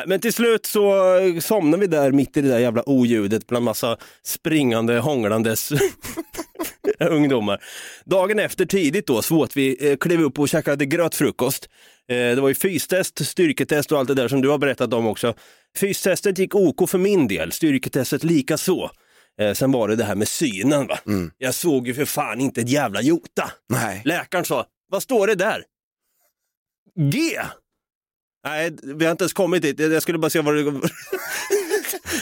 [0.05, 3.65] Men till slut så eh, somnar vi där mitt i det där jävla oljudet bland
[3.65, 5.71] massa springande, hånglandes
[6.99, 7.63] ungdomar.
[8.05, 11.69] Dagen efter tidigt då, så åt vi, eh, klev upp och käkade grötfrukost.
[12.07, 15.07] Eh, det var ju fystest, styrketest och allt det där som du har berättat om
[15.07, 15.33] också.
[15.77, 18.91] Fystestet gick OK för min del, styrketestet lika så.
[19.53, 20.87] Sen var det det här med synen.
[20.87, 20.99] Va?
[21.37, 23.51] Jag såg ju för fan inte ett jävla jota.
[23.69, 24.01] Nej.
[24.05, 25.63] Läkaren sa, vad står det där?
[26.95, 27.39] G.
[28.45, 29.79] Nej, vi har inte ens kommit dit.
[29.79, 30.81] Jag skulle bara se vad det...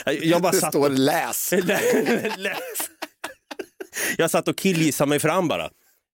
[0.22, 1.52] jag bara Det satt står läs.
[2.38, 2.58] Läs.
[4.18, 5.70] Jag satt och killgissade mig fram bara.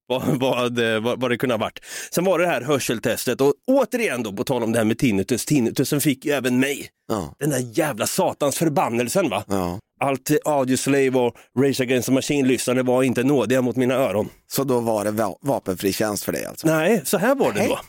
[0.08, 1.80] Vad, vad, vad, vad det kunde ha varit.
[2.12, 5.46] Sen var det här hörseltestet och återigen då på tal om det här med tinnitus.
[5.46, 6.90] Tinnitusen fick ju även mig.
[7.08, 7.36] Ja.
[7.40, 9.44] Den där jävla satans förbannelsen va.
[9.48, 9.80] Ja.
[10.00, 14.30] Allt Audioslave och Rage Against the Machine-lyssnare var inte nådiga mot mina öron.
[14.48, 16.68] Så då var det va- vapenfri tjänst för dig alltså?
[16.68, 17.80] Nej, så här var det då.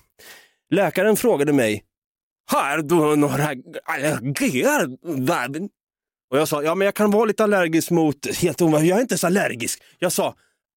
[0.75, 1.83] Läkaren frågade mig,
[2.47, 3.49] har du några
[3.85, 4.97] allergier?
[5.27, 5.69] Världen?
[6.31, 9.03] Och jag sa, ja men jag kan vara lite allergisk mot, helt omöjligt, jag är
[9.03, 9.83] inte så allergisk.
[9.99, 10.35] Jag sa,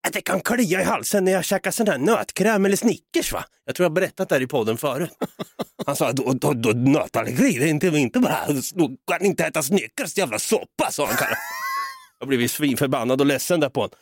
[0.07, 3.45] att det kan klia i halsen när jag käkar sån här nötkräm eller Snickers va?
[3.65, 5.11] Jag tror jag berättat det här i podden förut.
[5.85, 9.63] Han sa, då, då, då, nötallergi, det är inte, inte bara, du kan inte äta
[9.63, 11.35] Snickers jävla soppa, sa han.
[12.19, 13.95] Jag blev svinförbannad och ledsen där på honom.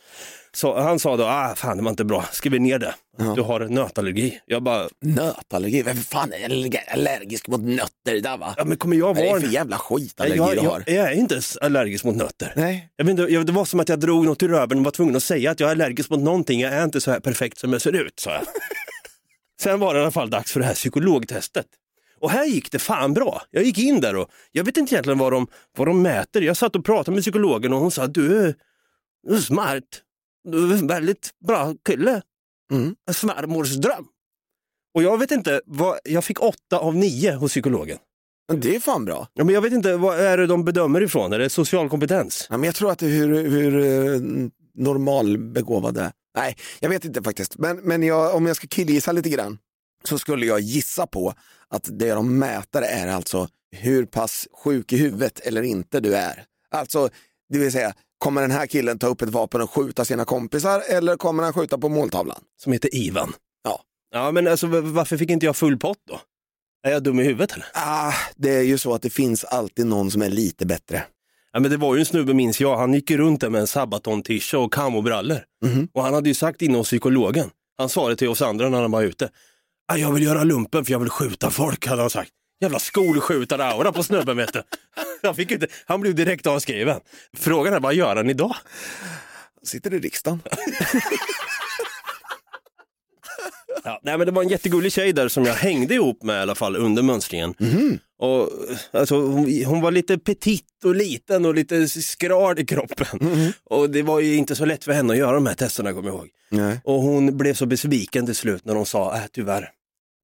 [0.52, 2.94] Så han sa då, ah, fan det var inte bra, skriv ner det.
[3.34, 4.40] Du har nötallergi.
[4.46, 5.82] Jag bara, Nötallergi?
[5.82, 8.54] Vem fan är allerg- allergisk mot nötter där va?
[8.56, 10.84] ja men kommer jag Vad är vara det för jävla skitallergi jag, du har?
[10.86, 12.52] jag, är inte ens allergisk mot nötter.
[12.56, 12.88] Nej.
[12.96, 15.16] Jag vet inte, det var som att jag drog något ur röven och var tvungen
[15.16, 16.60] att säga att jag är allergisk mot någonting.
[16.60, 18.42] Jag är inte så här perfekt som jag ser ut, sa jag.
[19.62, 21.66] Sen var det i alla fall dags för det här psykologtestet.
[22.20, 23.42] Och här gick det fan bra.
[23.50, 26.42] Jag gick in där och jag vet inte egentligen vad de, vad de mäter.
[26.42, 28.54] Jag satt och pratade med psykologen och hon sa du är,
[29.28, 29.84] du är smart.
[30.48, 32.22] Du är en väldigt bra kille.
[32.72, 32.94] Mm.
[33.08, 34.06] En svärmors dröm.
[34.94, 37.98] Och jag vet inte, vad, jag fick åtta av nio hos psykologen.
[38.48, 39.28] Men det är fan bra.
[39.34, 41.32] Ja, men jag vet inte, vad är det de bedömer ifrån?
[41.32, 42.46] Är det social kompetens?
[42.50, 44.20] Ja, men jag tror att det är hur, hur eh,
[44.74, 47.58] normalbegåvade, nej jag vet inte faktiskt.
[47.58, 49.58] Men, men jag, om jag ska killgissa lite grann
[50.04, 51.34] så skulle jag gissa på
[51.68, 56.44] att det de mäter är alltså hur pass sjuk i huvudet eller inte du är.
[56.70, 57.08] Alltså,
[57.48, 60.82] det vill säga, kommer den här killen ta upp ett vapen och skjuta sina kompisar
[60.88, 62.40] eller kommer han skjuta på måltavlan?
[62.62, 63.32] Som heter Ivan.
[63.64, 63.82] Ja.
[64.10, 66.20] Ja, men alltså varför fick inte jag full pott då?
[66.86, 67.66] Är jag dum i huvudet eller?
[67.74, 71.04] Ah, det är ju så att det finns alltid någon som är lite bättre.
[71.52, 73.60] Ja, men det var ju en snubbe minns jag, han gick ju runt där med
[73.60, 75.40] en sabaton-tisha och kamobrallor.
[75.64, 75.88] Mhm.
[75.92, 78.82] Och han hade ju sagt inne hos psykologen, han sa det till oss andra när
[78.82, 79.30] han var ute.
[79.88, 82.30] "Ah, Jag vill göra lumpen för jag vill skjuta folk, hade han sagt.
[82.60, 84.62] Jävla skolskjutare-aura på snubben vet du.
[85.22, 87.00] Han, fick inte, han blev direkt avskriven.
[87.36, 88.56] Frågan är, vad gör han idag?
[89.64, 90.40] Sitter i riksdagen.
[93.84, 96.42] Ja, nej, men det var en jättegullig tjej där som jag hängde ihop med i
[96.42, 97.54] alla fall under mönstringen.
[98.18, 98.48] Och,
[98.92, 103.52] alltså, hon, hon var lite petit och liten och lite skral i kroppen.
[103.64, 106.08] Och det var ju inte så lätt för henne att göra de här testerna kommer
[106.08, 106.28] jag ihåg.
[106.50, 106.80] Nej.
[106.84, 109.70] Och hon blev så besviken till slut när de sa, äh, tyvärr,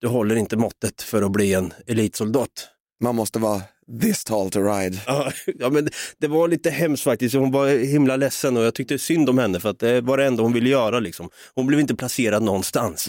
[0.04, 2.68] du håller inte måttet för att bli en elitsoldat.
[3.00, 3.62] Man måste vara
[4.00, 4.98] this tall to ride.
[5.58, 5.88] Ja, men
[6.20, 7.34] det var lite hemskt faktiskt.
[7.34, 10.24] Hon var himla ledsen och jag tyckte synd om henne för att det var det
[10.24, 11.00] enda hon ville göra.
[11.00, 11.30] Liksom.
[11.54, 13.08] Hon blev inte placerad någonstans.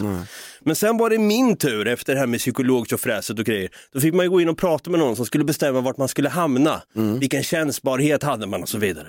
[0.60, 3.70] Men sen var det min tur efter det här med psykologtjofräset och grejer.
[3.92, 6.28] Då fick man gå in och prata med någon som skulle bestämma vart man skulle
[6.28, 6.82] hamna.
[7.20, 9.08] Vilken känsbarhet hade man och så vidare.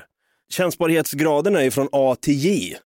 [0.49, 2.77] Känsbarhetsgraderna är från A till J.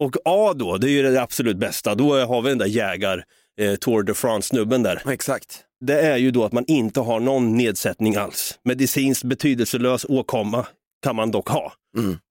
[0.00, 1.94] Och A då, det är ju det absolut bästa.
[1.94, 3.24] Då har vi den där jägar
[3.58, 5.02] eh, Tour de France-snubben där.
[5.10, 5.64] Exakt.
[5.80, 8.58] Det är ju då att man inte har någon nedsättning alls.
[8.64, 10.66] Medicinskt betydelselös åkomma
[11.02, 11.72] kan man dock ha.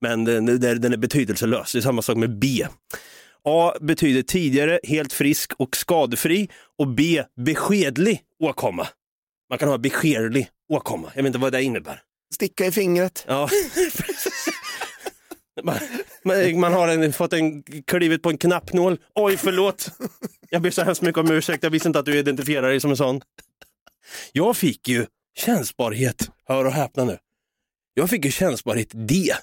[0.02, 1.72] Men den, den den är betydelselös.
[1.72, 2.68] Det är samma sak med B.
[3.44, 8.88] A betyder tidigare helt frisk och skadefri och B beskedlig åkomma.
[9.50, 11.12] Man kan ha beskedlig åkomma.
[11.16, 12.02] Jag vet inte vad det innebär.
[12.34, 13.26] Sticka i fingret.
[13.28, 13.50] Ja.
[15.64, 15.76] man,
[16.28, 19.00] man, man har en, fått en, klivit på en knappnål.
[19.16, 19.92] Oj, förlåt.
[20.50, 21.64] Jag ber så hemskt mycket om ursäkt.
[21.64, 23.22] Jag visste inte att du identifierar dig som en sån.
[24.32, 25.06] Jag fick ju
[25.38, 27.18] känsbarhet, hör och häpna nu.
[27.94, 29.34] Jag fick ju känsbarhet D.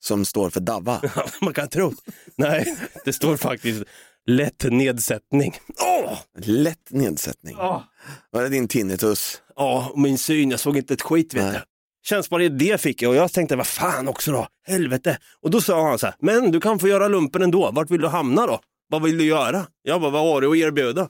[0.00, 1.02] Som står för DAVA.
[1.40, 1.92] Man kan tro.
[2.36, 3.84] Nej, det står faktiskt
[4.26, 5.58] lätt nedsättning.
[5.80, 6.18] Åh!
[6.38, 7.56] Lätt nedsättning.
[7.58, 7.84] Ja.
[8.30, 9.42] Var det din tinnitus?
[9.56, 11.60] Ja, och min syn, jag såg inte ett skit vet Nej.
[12.02, 12.08] Du.
[12.08, 15.18] Känsbarhet det fick jag och jag tänkte, vad fan också då, helvete.
[15.42, 18.00] Och då sa han så här, men du kan få göra lumpen ändå, vart vill
[18.00, 18.60] du hamna då?
[18.88, 19.66] Vad vill du göra?
[19.82, 21.08] Jag bara, vad har du att erbjuda?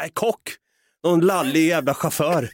[0.00, 0.40] Nej, kock,
[1.04, 2.50] någon lallig jävla chaufför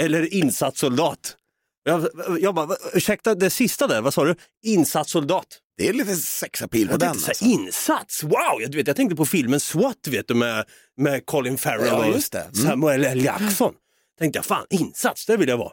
[0.00, 1.36] eller insatssoldat.
[1.84, 2.08] Jag,
[2.40, 4.34] jag bara, "Va- ursäkta det sista där, vad sa du?
[4.64, 5.46] Insatssoldat.
[5.78, 7.12] Det är lite sexapil på Jag den.
[7.12, 7.44] tänkte Alltså.
[7.44, 8.60] insats, wow!
[8.60, 10.64] Jag, vet, jag tänkte på filmen SWAT vet du, med,
[10.96, 12.34] med Colin Farrell Ja, och.
[12.34, 12.54] Mm.
[12.54, 13.24] Samuel L.
[13.24, 13.74] Jackson.
[14.18, 15.72] Tänkte jag, fan insats, det vill jag vara.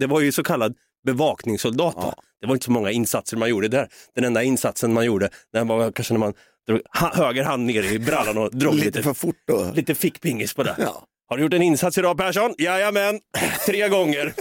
[0.00, 0.74] Det var ju så kallad
[1.06, 1.94] bevakningssoldat.
[1.94, 2.14] va?
[2.40, 3.88] Det var inte så många insatser man gjorde där.
[4.14, 6.34] Den enda insatsen man gjorde, den var kanske när man
[6.66, 9.72] drog höger hand ner i brallan och drog Lite lite, för fort då.
[9.74, 10.74] lite fickpingis på det.
[10.78, 11.04] Ja.
[11.28, 12.54] Har du gjort en insats idag Persson?
[12.58, 13.20] Jajamän,
[13.66, 14.34] tre gånger.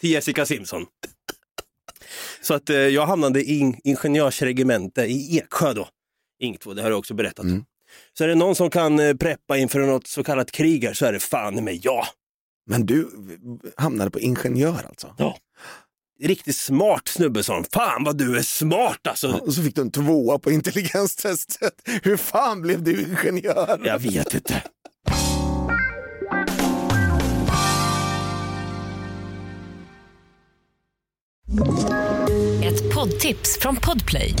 [0.00, 0.86] Till Jessica Simpson.
[2.42, 5.88] Så att eh, jag hamnade i in, ingenjörsregemente i Eksjö då.
[6.42, 7.44] Ing 2, det har jag också berättat.
[7.44, 7.64] Mm.
[8.18, 11.06] Så är det någon som kan eh, preppa inför något så kallat krig här så
[11.06, 12.06] är det fan med jag.
[12.66, 13.08] Men du
[13.76, 15.14] hamnade på ingenjör alltså?
[15.18, 15.36] Ja.
[16.24, 17.64] Riktigt smart snubbe sa.
[17.72, 19.28] Fan vad du är smart alltså.
[19.28, 21.72] Och så fick du en tvåa på intelligenstestet.
[22.02, 23.80] Hur fan blev du ingenjör?
[23.84, 24.62] Jag vet inte.
[32.64, 34.34] Ett poddtips från Podplay.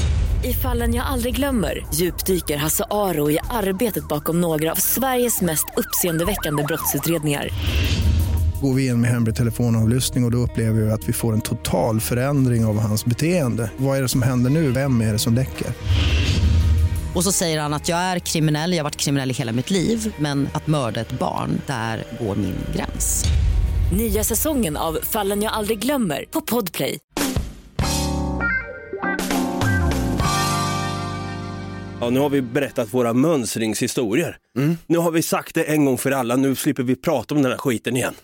[0.44, 5.66] I fallen jag aldrig glömmer djupdyker Hasse Aro i arbetet bakom några av Sveriges mest
[5.76, 7.48] uppseendeväckande brottsutredningar.
[8.62, 11.40] Går vi in med hemlig telefonavlyssning och, och då upplever vi att vi får en
[11.40, 13.70] total förändring av hans beteende.
[13.76, 14.70] Vad är det som händer nu?
[14.70, 15.66] Vem är det som läcker?
[17.14, 19.70] Och så säger han att jag är kriminell, jag har varit kriminell i hela mitt
[19.70, 23.24] liv men att mörda ett barn, där går min gräns.
[23.96, 26.98] Nya säsongen av Fallen jag aldrig glömmer på Podplay.
[32.02, 34.36] Ja, nu har vi berättat våra mönstringshistorier.
[34.58, 34.76] Mm.
[34.86, 37.50] Nu har vi sagt det en gång för alla, nu slipper vi prata om den
[37.50, 38.14] här skiten igen.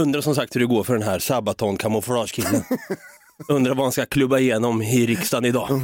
[0.00, 2.62] Undrar som sagt hur det går för den här Sabaton kamouflagekillen.
[3.48, 5.80] Undrar vad han ska klubba igenom i riksdagen idag.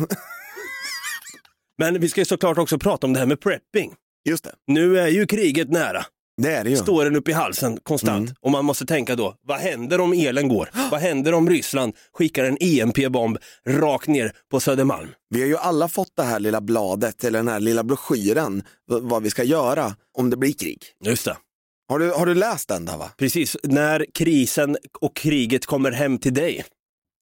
[1.79, 3.95] Men vi ska ju såklart också prata om det här med prepping.
[4.29, 6.05] Just det, Nu är ju kriget nära.
[6.43, 6.77] det är det ju.
[6.77, 8.29] Står den upp i halsen konstant.
[8.29, 8.35] Mm.
[8.41, 10.71] Och man måste tänka då, vad händer om elen går?
[10.91, 15.09] Vad händer om Ryssland skickar en EMP-bomb rakt ner på Södermalm?
[15.31, 19.23] Vi har ju alla fått det här lilla bladet eller den här lilla broschyren vad
[19.23, 20.83] vi ska göra om det blir krig.
[21.05, 21.37] Just det.
[21.91, 23.11] Har du, har du läst den där va?
[23.17, 26.65] Precis, när krisen och kriget kommer hem till dig.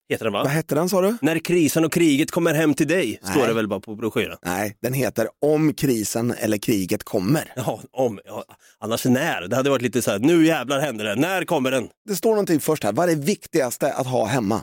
[0.08, 0.42] Heter den va?
[0.42, 1.16] Vad hette den sa du?
[1.22, 3.48] När krisen och kriget kommer hem till dig, står Nej.
[3.48, 4.38] det väl bara på broschyren.
[4.42, 7.52] Nej, den heter Om krisen eller kriget kommer.
[7.56, 8.44] Ja, om, ja,
[8.78, 9.48] annars när?
[9.48, 11.88] Det hade varit lite så här, nu jävlar händer det, när kommer den?
[12.08, 14.62] Det står någonting först här, vad är det viktigaste att ha hemma?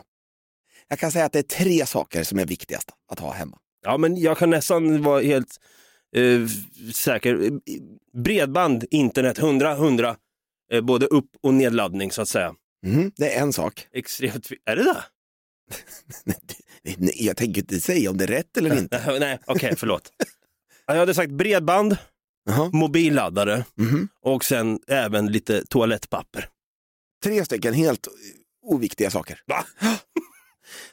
[0.88, 3.58] Jag kan säga att det är tre saker som är viktigast att ha hemma.
[3.86, 5.58] Ja, men jag kan nästan vara helt
[6.16, 6.48] eh,
[6.94, 7.52] säker.
[8.24, 10.16] Bredband, internet, 100, 100,
[10.72, 12.56] eh, både upp och nedladdning så att säga.
[12.86, 13.88] Mhm, det är en sak.
[13.94, 15.04] Extremt, är det det?
[17.16, 19.20] Jag tänker inte säga om det är rätt eller inte.
[19.20, 20.12] Nej, okej, förlåt.
[20.86, 21.98] Ja, Jag hade sagt bredband,
[22.46, 22.70] Jaha.
[22.74, 24.08] mobilladdare Mhm.
[24.22, 26.50] och sen även lite toalettpapper.
[27.24, 28.08] Tre stycken helt
[28.62, 29.42] oviktiga saker.
[29.46, 29.66] Va?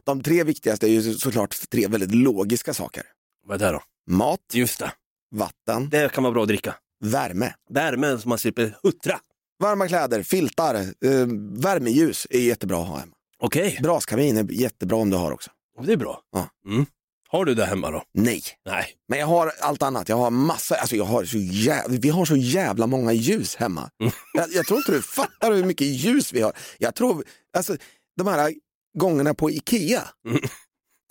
[0.04, 3.02] De tre viktigaste är ju såklart tre väldigt logiska saker.
[3.46, 3.82] Vad är det då?
[4.10, 4.92] Mat, Just det,
[5.32, 6.74] vatten, det kan vara bra att dricka.
[7.04, 7.54] värme.
[7.70, 9.20] Värme så man slipper huttra.
[9.62, 11.26] Varma kläder, filtar, eh,
[11.62, 13.12] värmeljus är jättebra att ha hemma.
[13.38, 15.50] Okej, Braskamin är jättebra om du har också.
[15.86, 16.20] det är bra.
[16.32, 16.48] Ja.
[16.66, 16.86] Mm.
[17.28, 18.02] Har du det hemma då?
[18.14, 18.42] Nej.
[18.66, 18.86] Nej.
[19.08, 20.08] Men jag har allt annat.
[20.08, 23.90] Jag har massa, alltså jag har så jävla, vi har så jävla många ljus hemma.
[24.00, 24.12] Mm.
[24.32, 26.52] Jag, jag tror inte du fattar hur mycket ljus vi har.
[26.78, 27.24] Jag tror,
[27.56, 27.76] alltså
[28.16, 28.54] de här
[28.98, 30.02] gångerna på Ikea,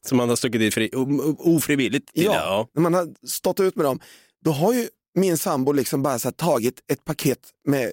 [0.06, 0.90] Som man har stuckit dit fri,
[1.38, 2.10] ofrivilligt?
[2.14, 2.68] ja, ja.
[2.74, 4.00] när man har stått ut med dem,
[4.46, 7.92] då har ju min sambo liksom bara här, tagit ett paket med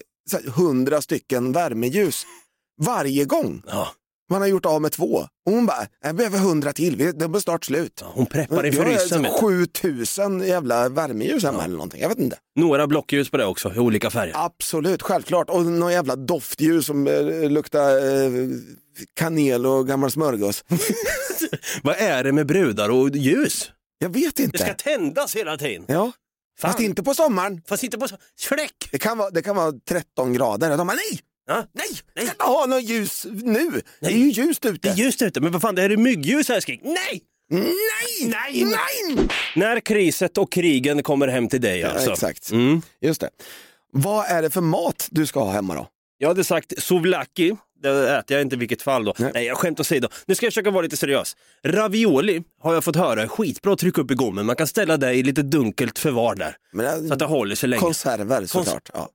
[0.55, 2.27] hundra stycken värmeljus
[2.81, 3.63] varje gång.
[3.67, 3.89] Ja.
[4.31, 5.27] Man har gjort av med två.
[5.47, 8.03] Och hon bara, jag behöver hundra till, de blir snart slut.
[8.05, 9.23] Hon preppar inför ryssen.
[9.23, 9.67] vet du.
[9.67, 12.39] 7000 jävla värmeljus hemma eller någonting, jag vet inte.
[12.57, 14.33] Några blockljus på det också, i olika färger.
[14.37, 15.51] Absolut, självklart.
[15.51, 18.31] Och någon jävla doftljus som eh, luktar eh,
[19.15, 20.65] kanel och gammal smörgås.
[21.83, 23.71] Vad är det med brudar och ljus?
[23.99, 24.59] Jag vet Det inte.
[24.59, 25.85] ska tändas hela tiden.
[25.89, 26.13] Ja.
[26.61, 26.71] Fan.
[26.71, 27.63] Fast inte på sommaren.
[27.69, 28.17] Fast inte på så...
[28.39, 28.89] Släck!
[28.93, 30.77] Det kan vara, det kan vara 13 grader.
[30.77, 31.55] De bara, nej, Ja?
[31.73, 32.27] nej, Nej.
[32.27, 33.81] ska inte ha något ljus nu.
[34.01, 34.79] Det är ju ljust ute.
[34.83, 36.81] Det är ljust ute, men vad fan, det här är myggljus här skrik.
[36.83, 37.23] Nej!
[37.51, 37.65] Nej,
[38.23, 38.65] Nej!
[38.65, 39.29] nej!
[39.57, 42.09] När kriset och krigen kommer hem till dig alltså.
[42.09, 42.51] Ja, exakt.
[42.51, 42.83] Mm.
[43.01, 43.31] Just det.
[43.93, 45.87] Vad är det för mat du ska ha hemma då?
[46.19, 49.15] Jag hade sagt souvlaki, det äter jag inte i vilket fall då.
[49.19, 49.31] Nej.
[49.35, 50.09] Nej, jag skämt åsido.
[50.27, 51.37] Nu ska jag försöka vara lite seriös.
[51.65, 54.47] Ravioli har jag fått höra är skitbra att trycka upp i gommen.
[54.47, 56.57] Man kan ställa det i lite dunkelt förvar där.
[56.73, 57.81] Men, Så att det håller sig länge.
[57.81, 58.91] Konserver såklart.
[58.95, 59.09] Ja.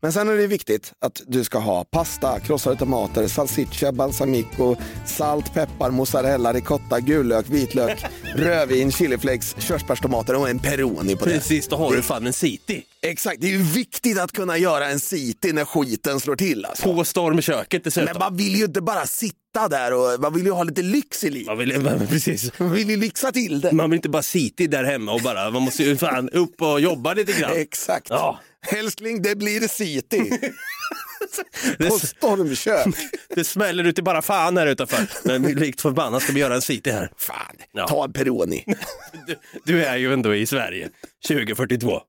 [0.00, 5.54] Men sen är det viktigt att du ska ha pasta, krossade tomater, salsiccia, balsamico, salt,
[5.54, 8.04] peppar, mozzarella, ricotta, gullök, vitlök,
[8.34, 11.30] rödvin, chiliflakes, körsbärstomater och en peroni på det.
[11.34, 12.82] Precis, då har du fan en city.
[13.02, 16.64] Exakt, det är ju viktigt att kunna göra en city när skiten slår till.
[16.64, 16.94] Alltså.
[16.94, 18.04] På stormköket dessutom.
[18.04, 21.24] Men man vill ju inte bara sitta där och man vill ju ha lite lyx
[21.24, 21.46] i livet.
[21.46, 22.58] Man vill, man, precis.
[22.58, 23.72] Man vill ju lyxa till det.
[23.72, 26.80] Man vill inte bara sitta där hemma och bara, man måste ju fan upp och
[26.80, 27.52] jobba lite grann.
[27.56, 28.06] Exakt.
[28.10, 28.40] Ja.
[28.68, 30.30] Älskling, det blir city.
[31.78, 32.86] På stormkök.
[33.34, 34.98] det smäller ut i bara fan här utanför.
[35.24, 37.12] Men likt förbannat ska vi göra en city här.
[37.16, 37.86] Fan, Ja.
[37.88, 38.64] ta en peroni.
[39.26, 40.88] Du, du är ju ändå i Sverige
[41.28, 42.00] 2042.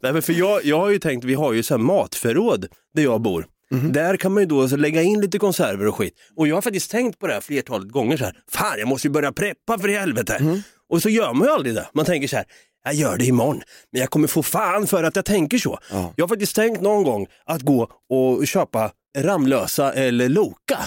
[0.00, 3.02] Nej, men för jag, jag har ju tänkt, vi har ju så här matförråd där
[3.02, 3.46] jag bor.
[3.92, 6.14] Där kan man ju då lägga in lite konserver och skit.
[6.36, 8.34] Och jag har faktiskt tänkt på det här flertalet gånger så här.
[8.52, 10.62] Fan, jag måste ju börja preppa för i helvete.
[10.88, 11.88] Och så gör man ju aldrig det.
[11.94, 12.44] Man tänker så här,
[12.84, 13.62] jag gör det imorgon,
[13.92, 15.78] men jag kommer få fan för att jag tänker så.
[15.90, 16.12] Ja.
[16.16, 20.78] Jag har faktiskt tänkt någon gång att gå och köpa Ramlösa eller Loka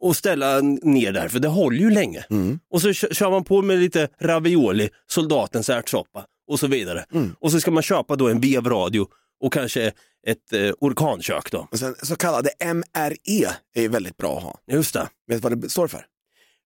[0.00, 2.24] och ställa ner där, för det håller ju länge.
[2.70, 7.04] Och så kö- kör man på med lite ravioli, soldatens ärtsoppa och så vidare.
[7.40, 9.06] Och så ska man köpa då en vevradio
[9.44, 9.92] och kanske
[10.26, 11.68] ett eh, orkankök då.
[11.70, 14.58] Och sen, så kallade MRE är väldigt bra att ha.
[14.66, 15.08] Just det.
[15.28, 16.04] Vet du vad det står för?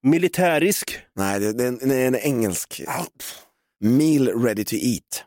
[0.03, 0.99] Militärisk.
[1.17, 2.83] Nej, det, det, är en, det är en engelsk.
[3.81, 5.25] Meal ready to eat.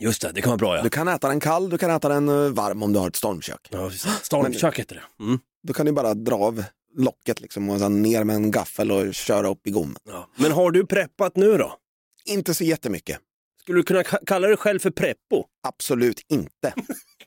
[0.00, 0.82] Just det, det kan vara bra ja.
[0.82, 3.16] Du kan äta den kall, du kan äta den eh, varm om du har ett
[3.16, 3.68] stormkök.
[3.70, 3.90] ja.
[4.22, 5.24] Stormkök heter det.
[5.24, 5.38] Mm.
[5.66, 6.64] Då kan du bara dra av
[6.96, 9.96] locket liksom och sen ner med en gaffel och köra upp i gommen.
[10.04, 10.28] Ja.
[10.36, 11.76] Men har du preppat nu då?
[12.24, 13.18] Inte så jättemycket.
[13.62, 15.44] Skulle du kunna ka- kalla dig själv för preppo?
[15.68, 16.74] Absolut inte.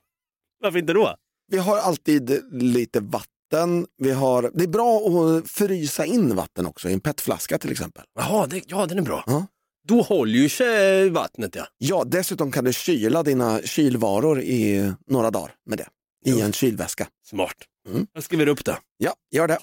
[0.61, 1.15] Varför inte då?
[1.51, 3.87] Vi har alltid lite vatten.
[3.97, 8.03] Vi har, det är bra att frysa in vatten också i en petflaska till exempel.
[8.15, 9.23] Jaha, det, ja den är bra.
[9.27, 9.45] Ja.
[9.87, 11.67] Då håller ju sig vattnet ja.
[11.77, 15.87] Ja, dessutom kan du kyla dina kylvaror i några dagar med det.
[16.25, 17.07] I en kylväska.
[17.29, 17.55] Smart.
[17.89, 18.07] Mm.
[18.13, 18.77] Jag skriver upp det.
[18.97, 19.57] Ja, gör det.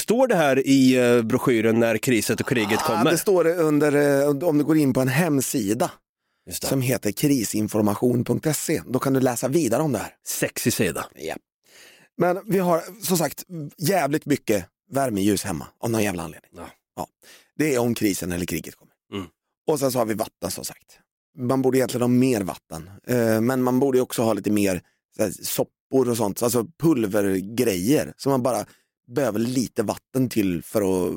[0.00, 3.10] Står det här i eh, broschyren när kriset och kriget Ah, kommer?
[3.10, 5.90] det står under, eh, om du går in på en hemsida
[6.50, 8.82] som heter krisinformation.se.
[8.86, 10.14] Då kan du läsa vidare om det här.
[10.26, 11.06] Sexig sida.
[11.14, 11.34] Ja.
[12.18, 13.44] Men vi har som sagt
[13.78, 16.50] jävligt mycket värmeljus hemma av någon jävla anledning.
[16.56, 16.68] Ja.
[16.96, 17.06] Ja.
[17.60, 18.94] Det är om krisen eller kriget kommer.
[19.12, 19.26] Mm.
[19.66, 20.98] Och sen så har vi vatten som sagt.
[21.38, 24.82] Man borde egentligen ha mer vatten, eh, men man borde också ha lite mer
[25.18, 28.66] här, soppor och sånt, alltså pulvergrejer som man bara
[29.14, 31.14] behöver lite vatten till för att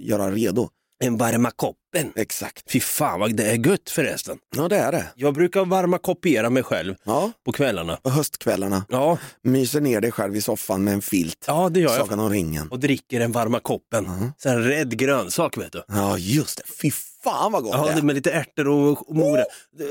[0.00, 0.68] göra redo.
[1.04, 2.12] En varma koppen.
[2.16, 2.70] Exakt.
[2.70, 4.38] Fy fan vad det är gött förresten.
[4.56, 5.06] Ja det är det.
[5.16, 7.32] Jag brukar varma kopiera mig själv Ja.
[7.44, 7.98] på kvällarna.
[8.02, 11.90] Och höstkvällarna, Ja, myser ner dig själv i soffan med en filt, ja det gör
[11.90, 11.98] jag.
[12.06, 12.68] Sagan om ringen.
[12.68, 14.04] Och dricker en varma koppen.
[14.04, 14.32] Mhm.
[14.38, 15.82] Så en rädd grönsak vet du.
[15.88, 16.90] Ja just det, fy
[17.24, 18.02] fan vad gott Ja, det är.
[18.02, 19.46] med lite ärtor och, och morot.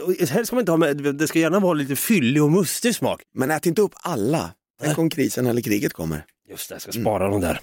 [0.06, 2.96] Och Helst ska man inte ha med, det ska gärna vara lite fyllig och mustig
[2.96, 3.22] smak.
[3.34, 4.52] Men ät inte upp alla.
[4.84, 6.26] Tänk om krisen eller kriget kommer.
[6.50, 7.60] Just det, jag ska spara de där.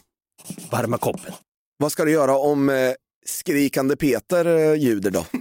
[0.71, 1.33] Varma koppen.
[1.77, 2.75] Vad ska du göra om eh,
[3.25, 5.27] skrikande Peter eh, ljuder då?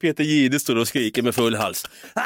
[0.00, 1.86] Peter Jihde står och skriker med full hals.
[2.14, 2.22] Ah!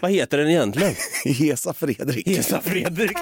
[0.00, 0.94] Vad heter den egentligen?
[1.24, 2.28] Hesa Fredrik.
[2.28, 3.16] Hesa Fredrik.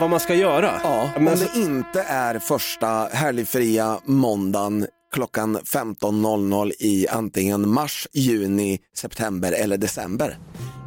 [0.00, 0.80] Vad man ska göra?
[0.82, 8.80] Ja, men om det inte är första helgfria måndagen klockan 15.00 i antingen mars, juni,
[8.96, 10.38] september eller december.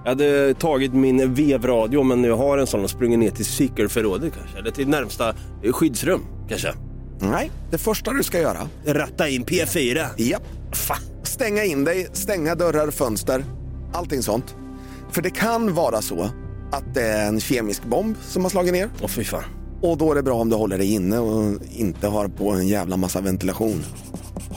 [0.03, 4.33] Jag hade tagit min vevradio, men jag har en sån och sprungit ner till cykelförrådet
[4.39, 4.57] kanske.
[4.57, 5.29] Eller till närmsta
[5.63, 6.73] eh, skyddsrum kanske.
[7.19, 10.05] Nej, det första du ska göra, Ratta in P4.
[10.17, 10.43] japp,
[10.73, 10.97] Fan.
[11.23, 13.45] stänga in dig, stänga dörrar, fönster,
[13.93, 14.55] allting sånt.
[15.11, 16.29] För det kan vara så
[16.71, 19.43] att det är en kemisk bomb som har slagit ner Åh fy fan.
[19.81, 22.67] och då är det bra om du håller dig inne och inte har på en
[22.67, 23.83] jävla massa ventilation.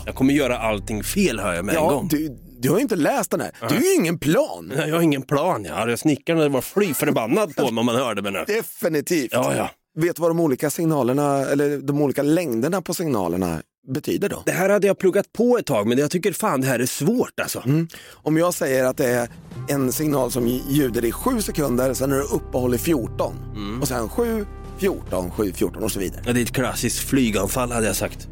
[0.07, 2.09] Jag kommer göra allting fel hör jag med en Ja, gång.
[2.09, 3.51] du, du har ju inte läst den här.
[3.61, 4.73] Du har ju ingen plan.
[4.77, 5.65] Nej, Jag har ingen plan.
[5.65, 8.45] Jag hade snickaren var fly förbannad på mig om man hörde mig nu.
[8.47, 9.29] Definitivt.
[9.33, 9.71] Ja, ja.
[10.01, 13.63] Vet du vad de olika signalerna, eller de olika längderna på signalerna
[13.95, 14.43] betyder då?
[14.47, 16.87] Det här hade jag pluggat på ett tag, men jag tycker fan det här är
[16.87, 17.63] svårt alltså.
[17.67, 17.89] Mm.
[18.13, 19.29] Om jag säger att det är
[19.69, 23.81] en signal som ljuder i 7 sekunder, sen är det uppehåll i 14 Mm.
[23.83, 24.47] och sen 7,
[24.79, 26.23] 14, 7, 14 och så vidare.
[26.27, 28.29] Ja, det är ett klassiskt flyganfall hade jag sagt.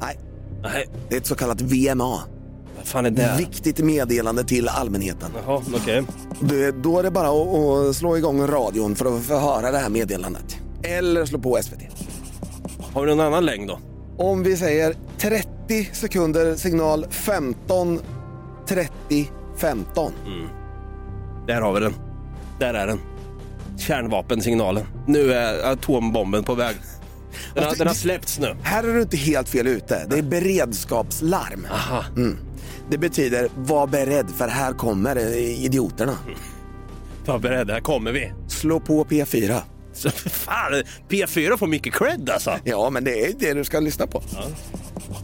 [0.00, 0.18] Nej,
[0.62, 2.20] Nej, det är ett så kallat VMA.
[2.84, 3.34] Fan är det?
[3.38, 5.30] Viktigt meddelande till allmänheten.
[5.46, 6.02] Jaha, okej.
[6.40, 9.78] Det- Då är det bara att, att slå igång radion för att få höra det
[9.78, 10.56] här meddelandet.
[10.82, 11.80] Eller slå på SVT.
[12.94, 13.78] Har vi någon annan längd då?
[14.18, 18.00] Om vi säger 30 sekunder signal 15,
[18.68, 20.12] 30, 15.
[21.46, 21.94] Där har vi den.
[22.58, 23.00] Där är den.
[23.78, 24.84] Kärnvapensignalen.
[25.06, 26.76] Nu är atombomben på väg.
[27.54, 28.56] Den har, den har släppts nu.
[28.62, 30.06] Här är du inte helt fel ute.
[30.10, 31.66] Det är beredskapslarm.
[31.72, 32.04] Aha.
[32.90, 36.18] Det betyder var beredd för här kommer idioterna.
[37.26, 38.32] Var beredd, här kommer vi.
[38.48, 39.60] Slå på P4.
[39.92, 40.72] Så, fan,
[41.08, 42.58] P4 får mycket cred alltså.
[42.64, 44.22] Ja, men det är det du ska lyssna på.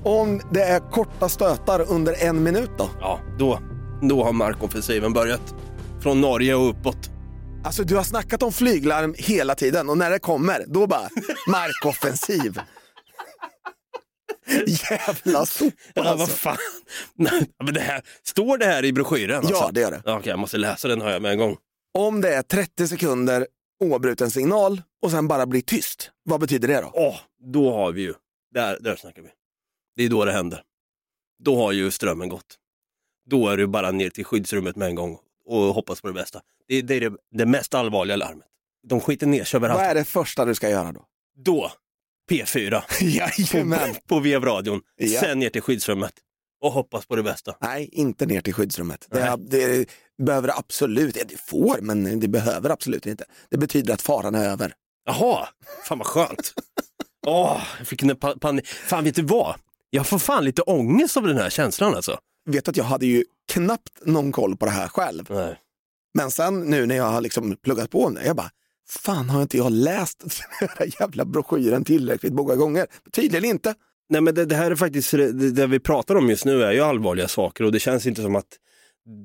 [0.02, 2.88] Om det är korta stötar under en minut då?
[3.00, 3.61] Ja, då,
[4.02, 5.54] då har markoffensiven börjat.
[6.02, 7.11] Från Norge och uppåt.
[7.64, 11.08] Alltså du har snackat om flyglarm hela tiden och när det kommer, då bara
[11.48, 12.61] markoffensiv.
[14.90, 16.36] Jävla sopa Ja, vad alltså.
[16.36, 16.57] fan.
[17.14, 19.36] Nej, men det här, står det här i broschyren?
[19.38, 19.55] Alltså?
[19.55, 20.03] Ja, det gör det.
[20.12, 21.57] Okej, jag måste läsa den hör jag med en gång.
[21.98, 23.46] Om det är 30 sekunder
[23.84, 26.90] oavbruten signal och sen bara blir tyst, vad betyder det då?
[26.94, 27.16] Åh,
[27.53, 28.14] då har vi ju,
[28.55, 29.28] där, där snackar vi.
[29.96, 30.62] Det är då det händer.
[31.44, 32.57] Då har ju strömmen gått.
[33.30, 36.40] Då är det bara ner till skyddsrummet med en gång och hoppas på det bästa.
[36.68, 38.46] Det, det är det, det mest allvarliga larmet.
[38.88, 39.90] De skiter ner sig Vad överallt.
[39.90, 41.05] är det första du ska göra då?
[41.44, 41.72] Då,
[42.30, 43.94] P4, Jajamän.
[43.94, 45.20] på, på vevradion, Ja.
[45.20, 46.12] sen ner till skyddsrummet
[46.62, 47.54] och hoppas på det bästa.
[47.60, 49.06] Nej, inte ner till skyddsrummet.
[49.10, 49.86] Det, det
[50.22, 53.24] behöver absolut, det får, men det behöver absolut inte.
[53.50, 54.74] Det betyder att faran är över.
[55.04, 55.48] Jaha,
[55.88, 56.54] fan vad skönt.
[57.26, 58.66] Åh, jag fick en pa- panik.
[58.66, 59.54] Fan vet du vad?
[59.90, 62.18] Jag får fan lite ångest av den här känslan alltså.
[62.50, 65.26] Vet att jag hade ju knappt någon koll på det här själv.
[65.30, 65.56] Nej.
[66.14, 68.50] Men sen nu när jag har liksom pluggat på om det, jag bara,
[68.91, 70.18] fan har inte jag läst
[70.61, 72.86] den här jävla broschyren tillräckligt många gånger?
[73.12, 73.74] Tydligen inte.
[74.09, 76.72] Nej men det, det här är faktiskt, det, det vi pratar om just nu är
[76.72, 78.57] ju allvarliga saker och det känns inte som att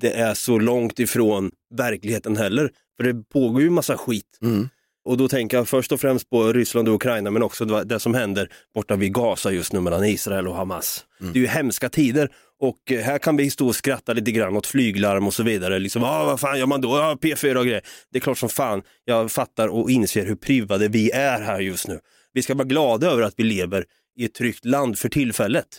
[0.01, 2.71] det är så långt ifrån verkligheten heller.
[2.97, 4.39] För det pågår ju massa skit.
[4.41, 4.69] Mm.
[5.05, 8.13] Och då tänker jag först och främst på Ryssland och Ukraina men också det som
[8.13, 11.05] händer borta vid Gaza just nu mellan Israel och Hamas.
[11.33, 12.29] Det är ju hemska tider
[12.59, 15.79] och eh, här kan vi stå och skratta lite grann åt flyglarm och så vidare.
[15.79, 16.95] Liksom, ah, vad fan gör man då?
[16.95, 17.81] Ah, P4 och grejer.
[18.11, 21.87] Det är klart som fan jag fattar och inser hur privade vi är här just
[21.87, 21.99] nu.
[22.33, 23.85] Vi ska vara glada över att vi lever
[24.17, 25.77] i ett tryggt land för tillfället.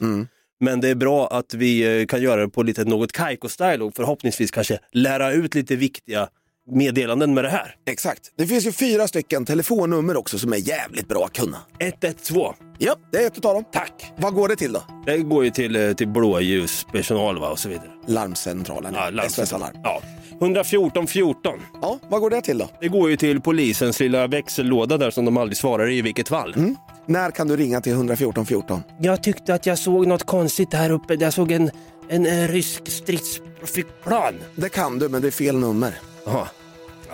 [0.60, 3.96] Men det är bra att vi eh, kan göra det på lite något Kaiko-style och
[3.96, 6.28] förhoppningsvis kanske lära ut lite viktiga
[6.70, 7.74] meddelanden med det här.
[7.86, 8.20] Exakt.
[8.38, 11.58] Det finns ju fyra stycken telefonnummer också som är jävligt bra att kunna.
[11.78, 12.54] 112.
[12.78, 13.64] Ja, det är ett utav dem.
[13.72, 14.12] Tack!
[14.16, 14.82] Vad går det till då?
[15.06, 17.90] Det går ju till, eh, till blåljuspersonal va, och så vidare.
[18.06, 19.76] Larmcentralen, Ja, larm- SOS Alarm.
[19.84, 20.02] Ja.
[20.40, 21.52] 114 14.
[21.82, 22.68] Ja, vad går det till då?
[22.80, 26.28] Det går ju till polisens lilla växellåda där som de aldrig svarar i i vilket
[26.28, 26.74] fall.
[27.06, 28.82] När kan du ringa till 114 14?
[29.00, 31.14] Jag tyckte att jag såg något konstigt här uppe.
[31.14, 31.70] Jag såg en,
[32.08, 34.34] en, eh, rysk stridsflygplan.
[34.56, 35.94] Det kan du, men det är fel nummer.
[36.26, 36.48] Ja,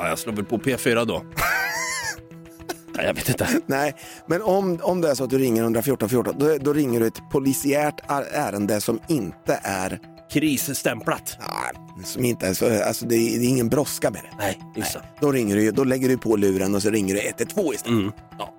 [0.08, 1.22] jag slår väl på P4 då.
[2.96, 3.48] Nej, jag vet inte.
[3.66, 3.94] Nej,
[4.26, 7.06] men om, om det är så att du ringer 114 14, då, då ringer du
[7.06, 10.00] ett polisiärt är- ärende som inte är,
[10.32, 11.36] Krisstämplat.
[12.04, 14.36] som inte är så, alltså det är, det är ingen brådska med det.
[14.38, 15.00] Nej, just det.
[15.20, 17.98] Då ringer du, då lägger du på luren och så ringer du 112 istället.
[17.98, 18.12] Mm.
[18.38, 18.54] Ja.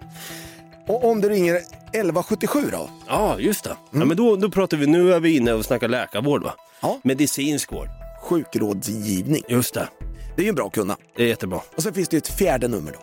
[0.88, 2.90] Och om du ringer 1177 då?
[3.08, 3.76] Ja, just det.
[3.92, 6.54] Ja, men då, då pratar vi, nu är vi inne och snackar läkarvård va?
[6.82, 7.00] Ja.
[7.04, 7.88] Medicinsk vård.
[8.24, 9.44] Sjukrådsgivning.
[9.50, 9.88] Just det.
[10.36, 10.98] Det är ju bra att kunna.
[11.16, 11.62] Det är jättebra.
[11.78, 13.00] Och sen finns det ju ett fjärde nummer då.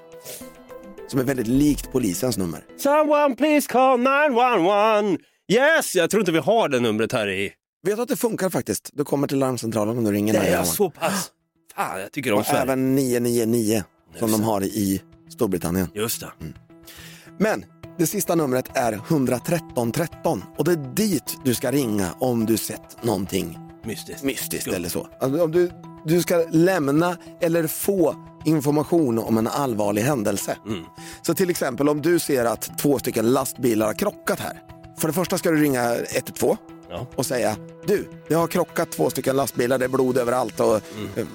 [1.09, 2.65] Som är väldigt likt polisens nummer.
[2.79, 5.03] Someone please call 911.
[5.53, 7.53] Yes, jag tror inte vi har det numret här i.
[7.87, 8.91] Vet du att det funkar faktiskt?
[8.93, 10.65] Du kommer till larmcentralen om du ringer Det är 911.
[10.73, 11.31] så pass.
[11.77, 12.63] Fan, jag tycker om Och Sverige.
[12.63, 13.85] även 999
[14.19, 15.89] som de har i Storbritannien.
[15.95, 16.29] Just det.
[17.39, 17.65] Men
[17.99, 22.57] det sista numret är 113 13 och det är dit du ska ringa om du
[22.57, 24.23] sett någonting Mystiskt.
[24.23, 25.09] mystiskt eller så.
[25.21, 25.71] Alltså, om du
[26.05, 30.57] du ska lämna eller få information om en allvarlig händelse.
[31.23, 34.63] Så till exempel om du ser att två stycken lastbilar har krockat här.
[34.99, 36.57] För det första ska du ringa 112
[36.93, 37.07] Ja.
[37.17, 41.27] och säga du, det har krockat två stycken lastbilar, det är blod överallt och eh,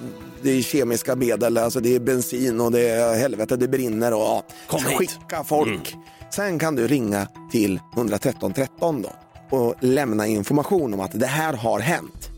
[0.42, 4.20] det är kemiska medel, alltså det är bensin och det är helvete, det brinner och
[4.20, 4.98] ja, Kom hit.
[4.98, 5.94] skicka folk.
[6.30, 9.10] Sen kan du ringa till 113 13 då
[9.56, 12.30] och lämna information om att det här har hänt.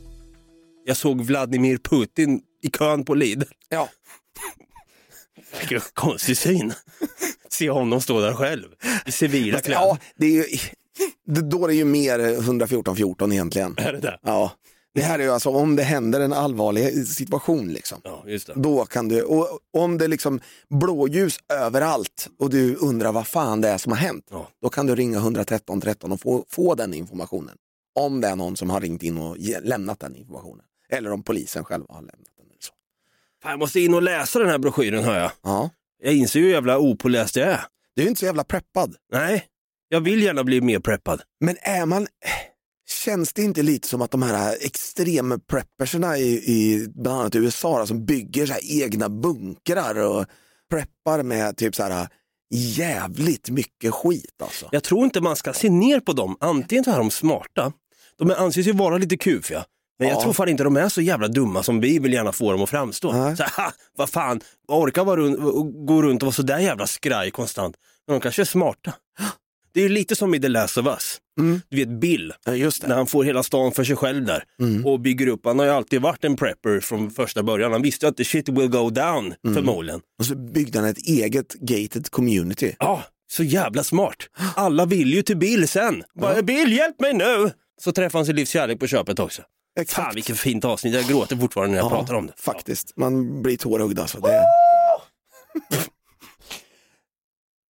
[0.89, 3.45] Jag såg Vladimir Putin i kön på Lidl.
[3.69, 3.89] Ja,
[5.61, 6.73] Vilken konstig syn.
[7.49, 8.69] Se honom stå där själv
[9.07, 9.81] i civila kläder.
[9.81, 10.45] ja det är ju,
[11.25, 13.75] då är det ju mer 114 14 egentligen.
[13.79, 14.19] Är det det?
[14.23, 14.53] Ja.
[14.95, 18.01] Det här är ju alltså om det händer en allvarlig situation liksom.
[18.05, 18.53] Ja, just det.
[18.57, 23.61] Då kan du, och om det är liksom blåljus överallt och du undrar vad fan
[23.61, 24.25] det är som har hänt.
[24.31, 24.49] Ja.
[24.63, 27.57] Då kan du ringa 113 13 och få, få den informationen.
[27.95, 30.65] Om det är någon som har ringt in och ge, lämnat den informationen.
[30.93, 32.47] Eller om polisen själva har lämnat den.
[32.47, 32.73] Eller så.
[33.43, 35.31] Fan, jag måste in och läsa den här broschyren hör jag.
[35.43, 35.71] Ja.
[36.03, 37.61] Jag inser ju hur jävla opåläst jag är.
[37.97, 38.97] Du är inte så jävla preppad.
[39.13, 39.45] Nej,
[39.89, 41.23] jag vill gärna bli mer preppad.
[41.41, 42.07] Men är man,
[43.05, 47.79] känns det inte lite som att de här extrema prepperserna i, i bland annat USA
[47.79, 50.27] då, som bygger så egna bunkrar och
[50.71, 52.09] preppar med typ så här
[52.51, 54.69] jävligt mycket skit alltså.
[54.73, 56.37] Jag tror inte man ska se ner på dem.
[56.41, 57.73] Antingen så är de smarta,
[58.19, 59.65] de anses ju vara lite kufiga.
[59.99, 60.23] Men jag Ja.
[60.23, 62.71] tror fan inte de är så jävla dumma som vi vill gärna få dem att
[62.71, 63.13] framstå.
[63.13, 63.37] Nej.
[63.37, 65.39] Så, ha, vad fan, orkar vara runt,
[65.87, 67.77] gå runt och vara sådär jävla skraj konstant.
[68.07, 68.93] Men de kanske är smarta.
[69.75, 71.19] Det är ju lite som i The Last of Us.
[71.41, 71.61] Mm.
[71.69, 72.53] Du vet Bill, Ja,
[72.87, 74.87] när han får hela stan för sig själv där Mm.
[74.87, 75.41] och bygger upp.
[75.45, 77.73] Han har ju alltid varit en prepper från första början.
[77.73, 79.55] Han visste ju att the shit will go down Mm.
[79.55, 80.01] förmodligen.
[80.19, 82.75] Och så byggde han ett eget gated community.
[82.79, 84.17] Ja, så jävla smart.
[84.57, 86.03] Alla vill ju till Bill sen.
[86.21, 87.51] Bara, Bill, hjälp mig nu!
[87.81, 89.43] Så träffar han sin livs kärlek på köpet också.
[89.79, 90.05] Exakt.
[90.07, 92.33] Fan vilket fint avsnitt, jag gråter fortfarande när jag pratar om det.
[92.37, 94.21] Faktiskt, man blir tårögd alltså.
[94.21, 94.45] Det...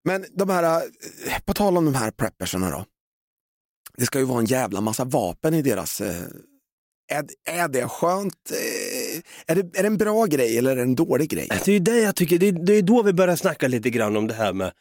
[0.06, 2.86] Men de här, eh, på tal om de här prepperserna då.
[3.98, 6.02] Det ska ju vara en jävla massa vapen i deras...
[6.02, 6.16] eh,
[7.12, 8.52] Är, är det skönt?
[8.52, 11.48] eh, Är det, är det en bra grej eller är det en dålig grej?
[11.50, 13.90] Det är ju det jag tycker, det är, det är då vi börjar snacka lite
[13.90, 14.72] grann om det här med,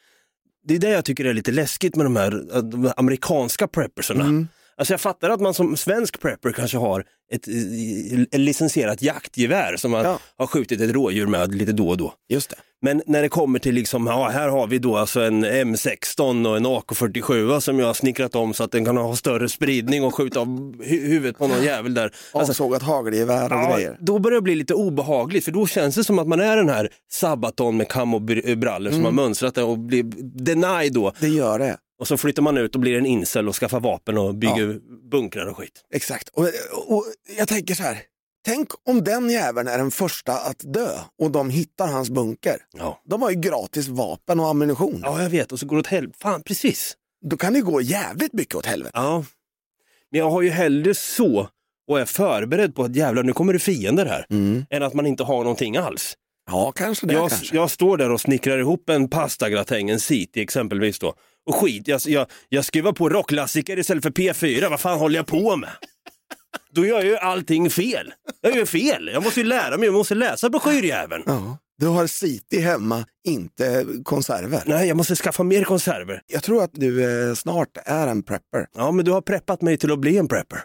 [0.65, 4.25] det är det jag tycker är lite läskigt med de här, de här amerikanska preppersarna.
[4.25, 4.49] Mm.
[4.79, 9.77] Alltså jag fattar att man som svensk prepper kanske har ett, eh, ett licensierat jaktgevär
[9.77, 10.19] som man Ja.
[10.39, 12.15] har skjutit ett rådjur med lite då och då.
[12.29, 12.57] Just det.
[12.83, 16.57] Men när det kommer till liksom, ja här har vi då alltså en M16 och
[16.57, 20.15] en AK47 som jag har snickrat om så att den kan ha större spridning och
[20.15, 20.47] skjuta av
[20.83, 22.13] hu- huvudet på någon jävel där.
[22.33, 23.97] Alltså, Avsågat hagelgevär och ja, grejer.
[24.01, 26.69] då börjar det bli lite obehagligt för då känns det som att man är den
[26.69, 30.03] här Sabaton med kamobrallor som har mönstrat det och blir
[30.45, 31.13] denied då.
[31.21, 31.77] Det gör det.
[31.99, 34.81] Och så flyttar man ut och blir en incel och skaffar vapen och bygger
[35.11, 35.85] bunkrar och skit.
[35.95, 36.29] Exakt.
[36.29, 36.51] Och,
[36.87, 37.05] och
[37.39, 37.99] jag tänker så här.
[38.45, 40.89] Tänk om den jäveln är den första att dö
[41.19, 42.57] och de hittar hans bunker.
[42.73, 43.03] Ja.
[43.05, 45.01] De har ju gratis vapen och ammunition.
[45.05, 46.19] ja, jag vet och så går det åt helvete.
[46.21, 46.97] Fan, precis.
[47.25, 48.91] Då kan det gå jävligt mycket åt helvete.
[48.95, 49.25] Ja,
[50.11, 51.49] men jag har ju hellre så
[51.89, 54.27] och är förberedd på att jävlar nu kommer det fiender här,
[54.71, 56.17] än att man inte har någonting alls.
[56.51, 57.15] Ja, kanske det.
[57.15, 57.57] Jag, kanske.
[57.57, 61.15] jag står där och snickrar ihop en pastagratäng, en city exempelvis då.
[61.47, 65.27] Och skit, jag, jag, jag skruvar på rockklassiker istället för P4, vad fan håller jag
[65.27, 65.71] på med?
[66.71, 68.13] Då gör jag ju allting fel.
[68.41, 71.23] Jag gör fel, jag måste ju lära mig, jag måste läsa broschyrjäveln.
[71.27, 71.59] Ja.
[71.79, 74.63] Du har City hemma, inte konserver.
[74.67, 76.23] Nej, jag måste skaffa mer konserver.
[76.27, 78.67] Jag tror att du eh, snart är en prepper.
[78.77, 80.61] Ja, men du har preppat mig till att bli en prepper.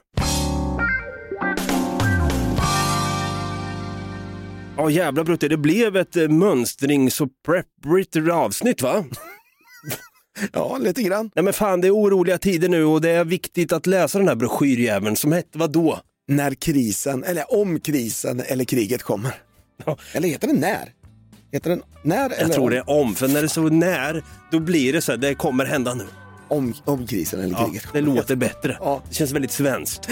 [4.78, 9.06] Ja jävla Brutte, det blev ett eh, mönstrings och prepperigt avsnitt va?
[10.54, 11.32] Ja, lite grann.
[11.36, 14.28] Nej men fan det är oroliga tider nu och det är viktigt att läsa den
[14.28, 16.00] här broschyrjäveln som hette vad då?
[16.28, 19.34] När krisen, eller om krisen eller kriget kommer.
[19.86, 19.98] Ja.
[20.14, 20.94] Eller heter det när?
[21.52, 24.24] Heter den när eller Jag tror om, det är om, för när det så när,
[24.52, 26.06] då blir det så här, det kommer hända nu.
[26.48, 28.16] om, om krisen eller Ja, kriget det kommer?
[28.16, 28.78] låter bättre.
[28.80, 29.02] Ja.
[29.10, 30.10] Det känns väldigt svenskt.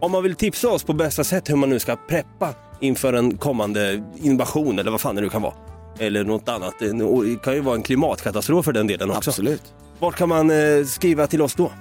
[0.00, 3.36] Om man vill tipsa oss på bästa sätt hur man nu ska preppa inför en
[3.38, 5.54] kommande invasion eller vad fan det nu kan vara.
[5.98, 6.74] Eller något annat.
[6.78, 9.30] Det kan ju vara en klimatkatastrof för den delen också.
[9.30, 9.62] Absolut.
[9.98, 11.72] Vart kan man eh, skriva till oss då?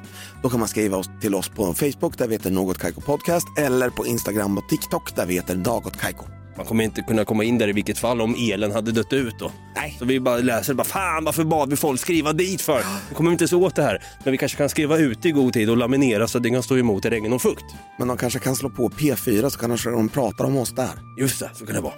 [0.43, 3.89] Då kan man skriva till oss på Facebook där vi heter Något Kaiko Podcast eller
[3.89, 6.25] på Instagram och TikTok där vi heter Dagot Kaiko.
[6.57, 9.39] Man kommer inte kunna komma in där i vilket fall om elen hade dött ut
[9.39, 9.51] då.
[9.75, 9.95] Nej.
[9.99, 12.81] Så vi bara läser, bara, fan varför bad vi folk skriva dit för?
[13.09, 14.03] Vi kommer inte så åt det här.
[14.23, 16.63] Men vi kanske kan skriva ut i god tid och laminera så att det kan
[16.63, 17.65] stå emot regn och fukt.
[17.99, 20.93] Men de kanske kan slå på P4 så kanske de pratar om oss där.
[21.19, 21.93] Just det, så kan det vara.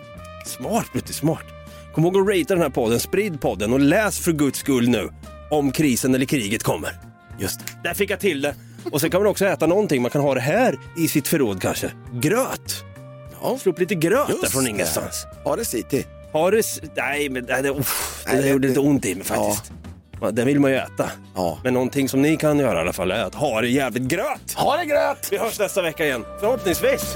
[0.46, 1.57] Smart, Brutti, smart.
[1.98, 5.10] Kom ihåg att ratea den här podden, sprid podden och läs för guds skull nu
[5.52, 6.92] om krisen eller kriget kommer.
[7.40, 7.66] Just det.
[7.84, 8.56] Där fick jag till det.
[8.92, 11.62] Och sen kan man också äta någonting, man kan ha det här i sitt förråd
[11.62, 11.92] kanske.
[12.14, 12.84] Gröt!
[13.42, 13.58] Ja.
[13.62, 14.70] Slå upp lite gröt där Just från det.
[14.70, 15.26] ingenstans.
[15.44, 16.06] Ha det city.
[16.34, 16.60] Har du...
[16.60, 19.16] s- Nej, men nej, det, uff, det Nej, där det- gjorde lite det- ont i
[19.16, 19.72] mig faktiskt.
[20.22, 20.32] Ja.
[20.32, 21.12] Den vill man ju äta.
[21.36, 21.60] Ja.
[21.64, 24.54] Men någonting som ni kan göra i alla fall är att ha det jävligt gröt.
[24.56, 25.28] Ha det gröt!
[25.32, 27.16] Vi hörs nästa vecka igen, förhoppningsvis.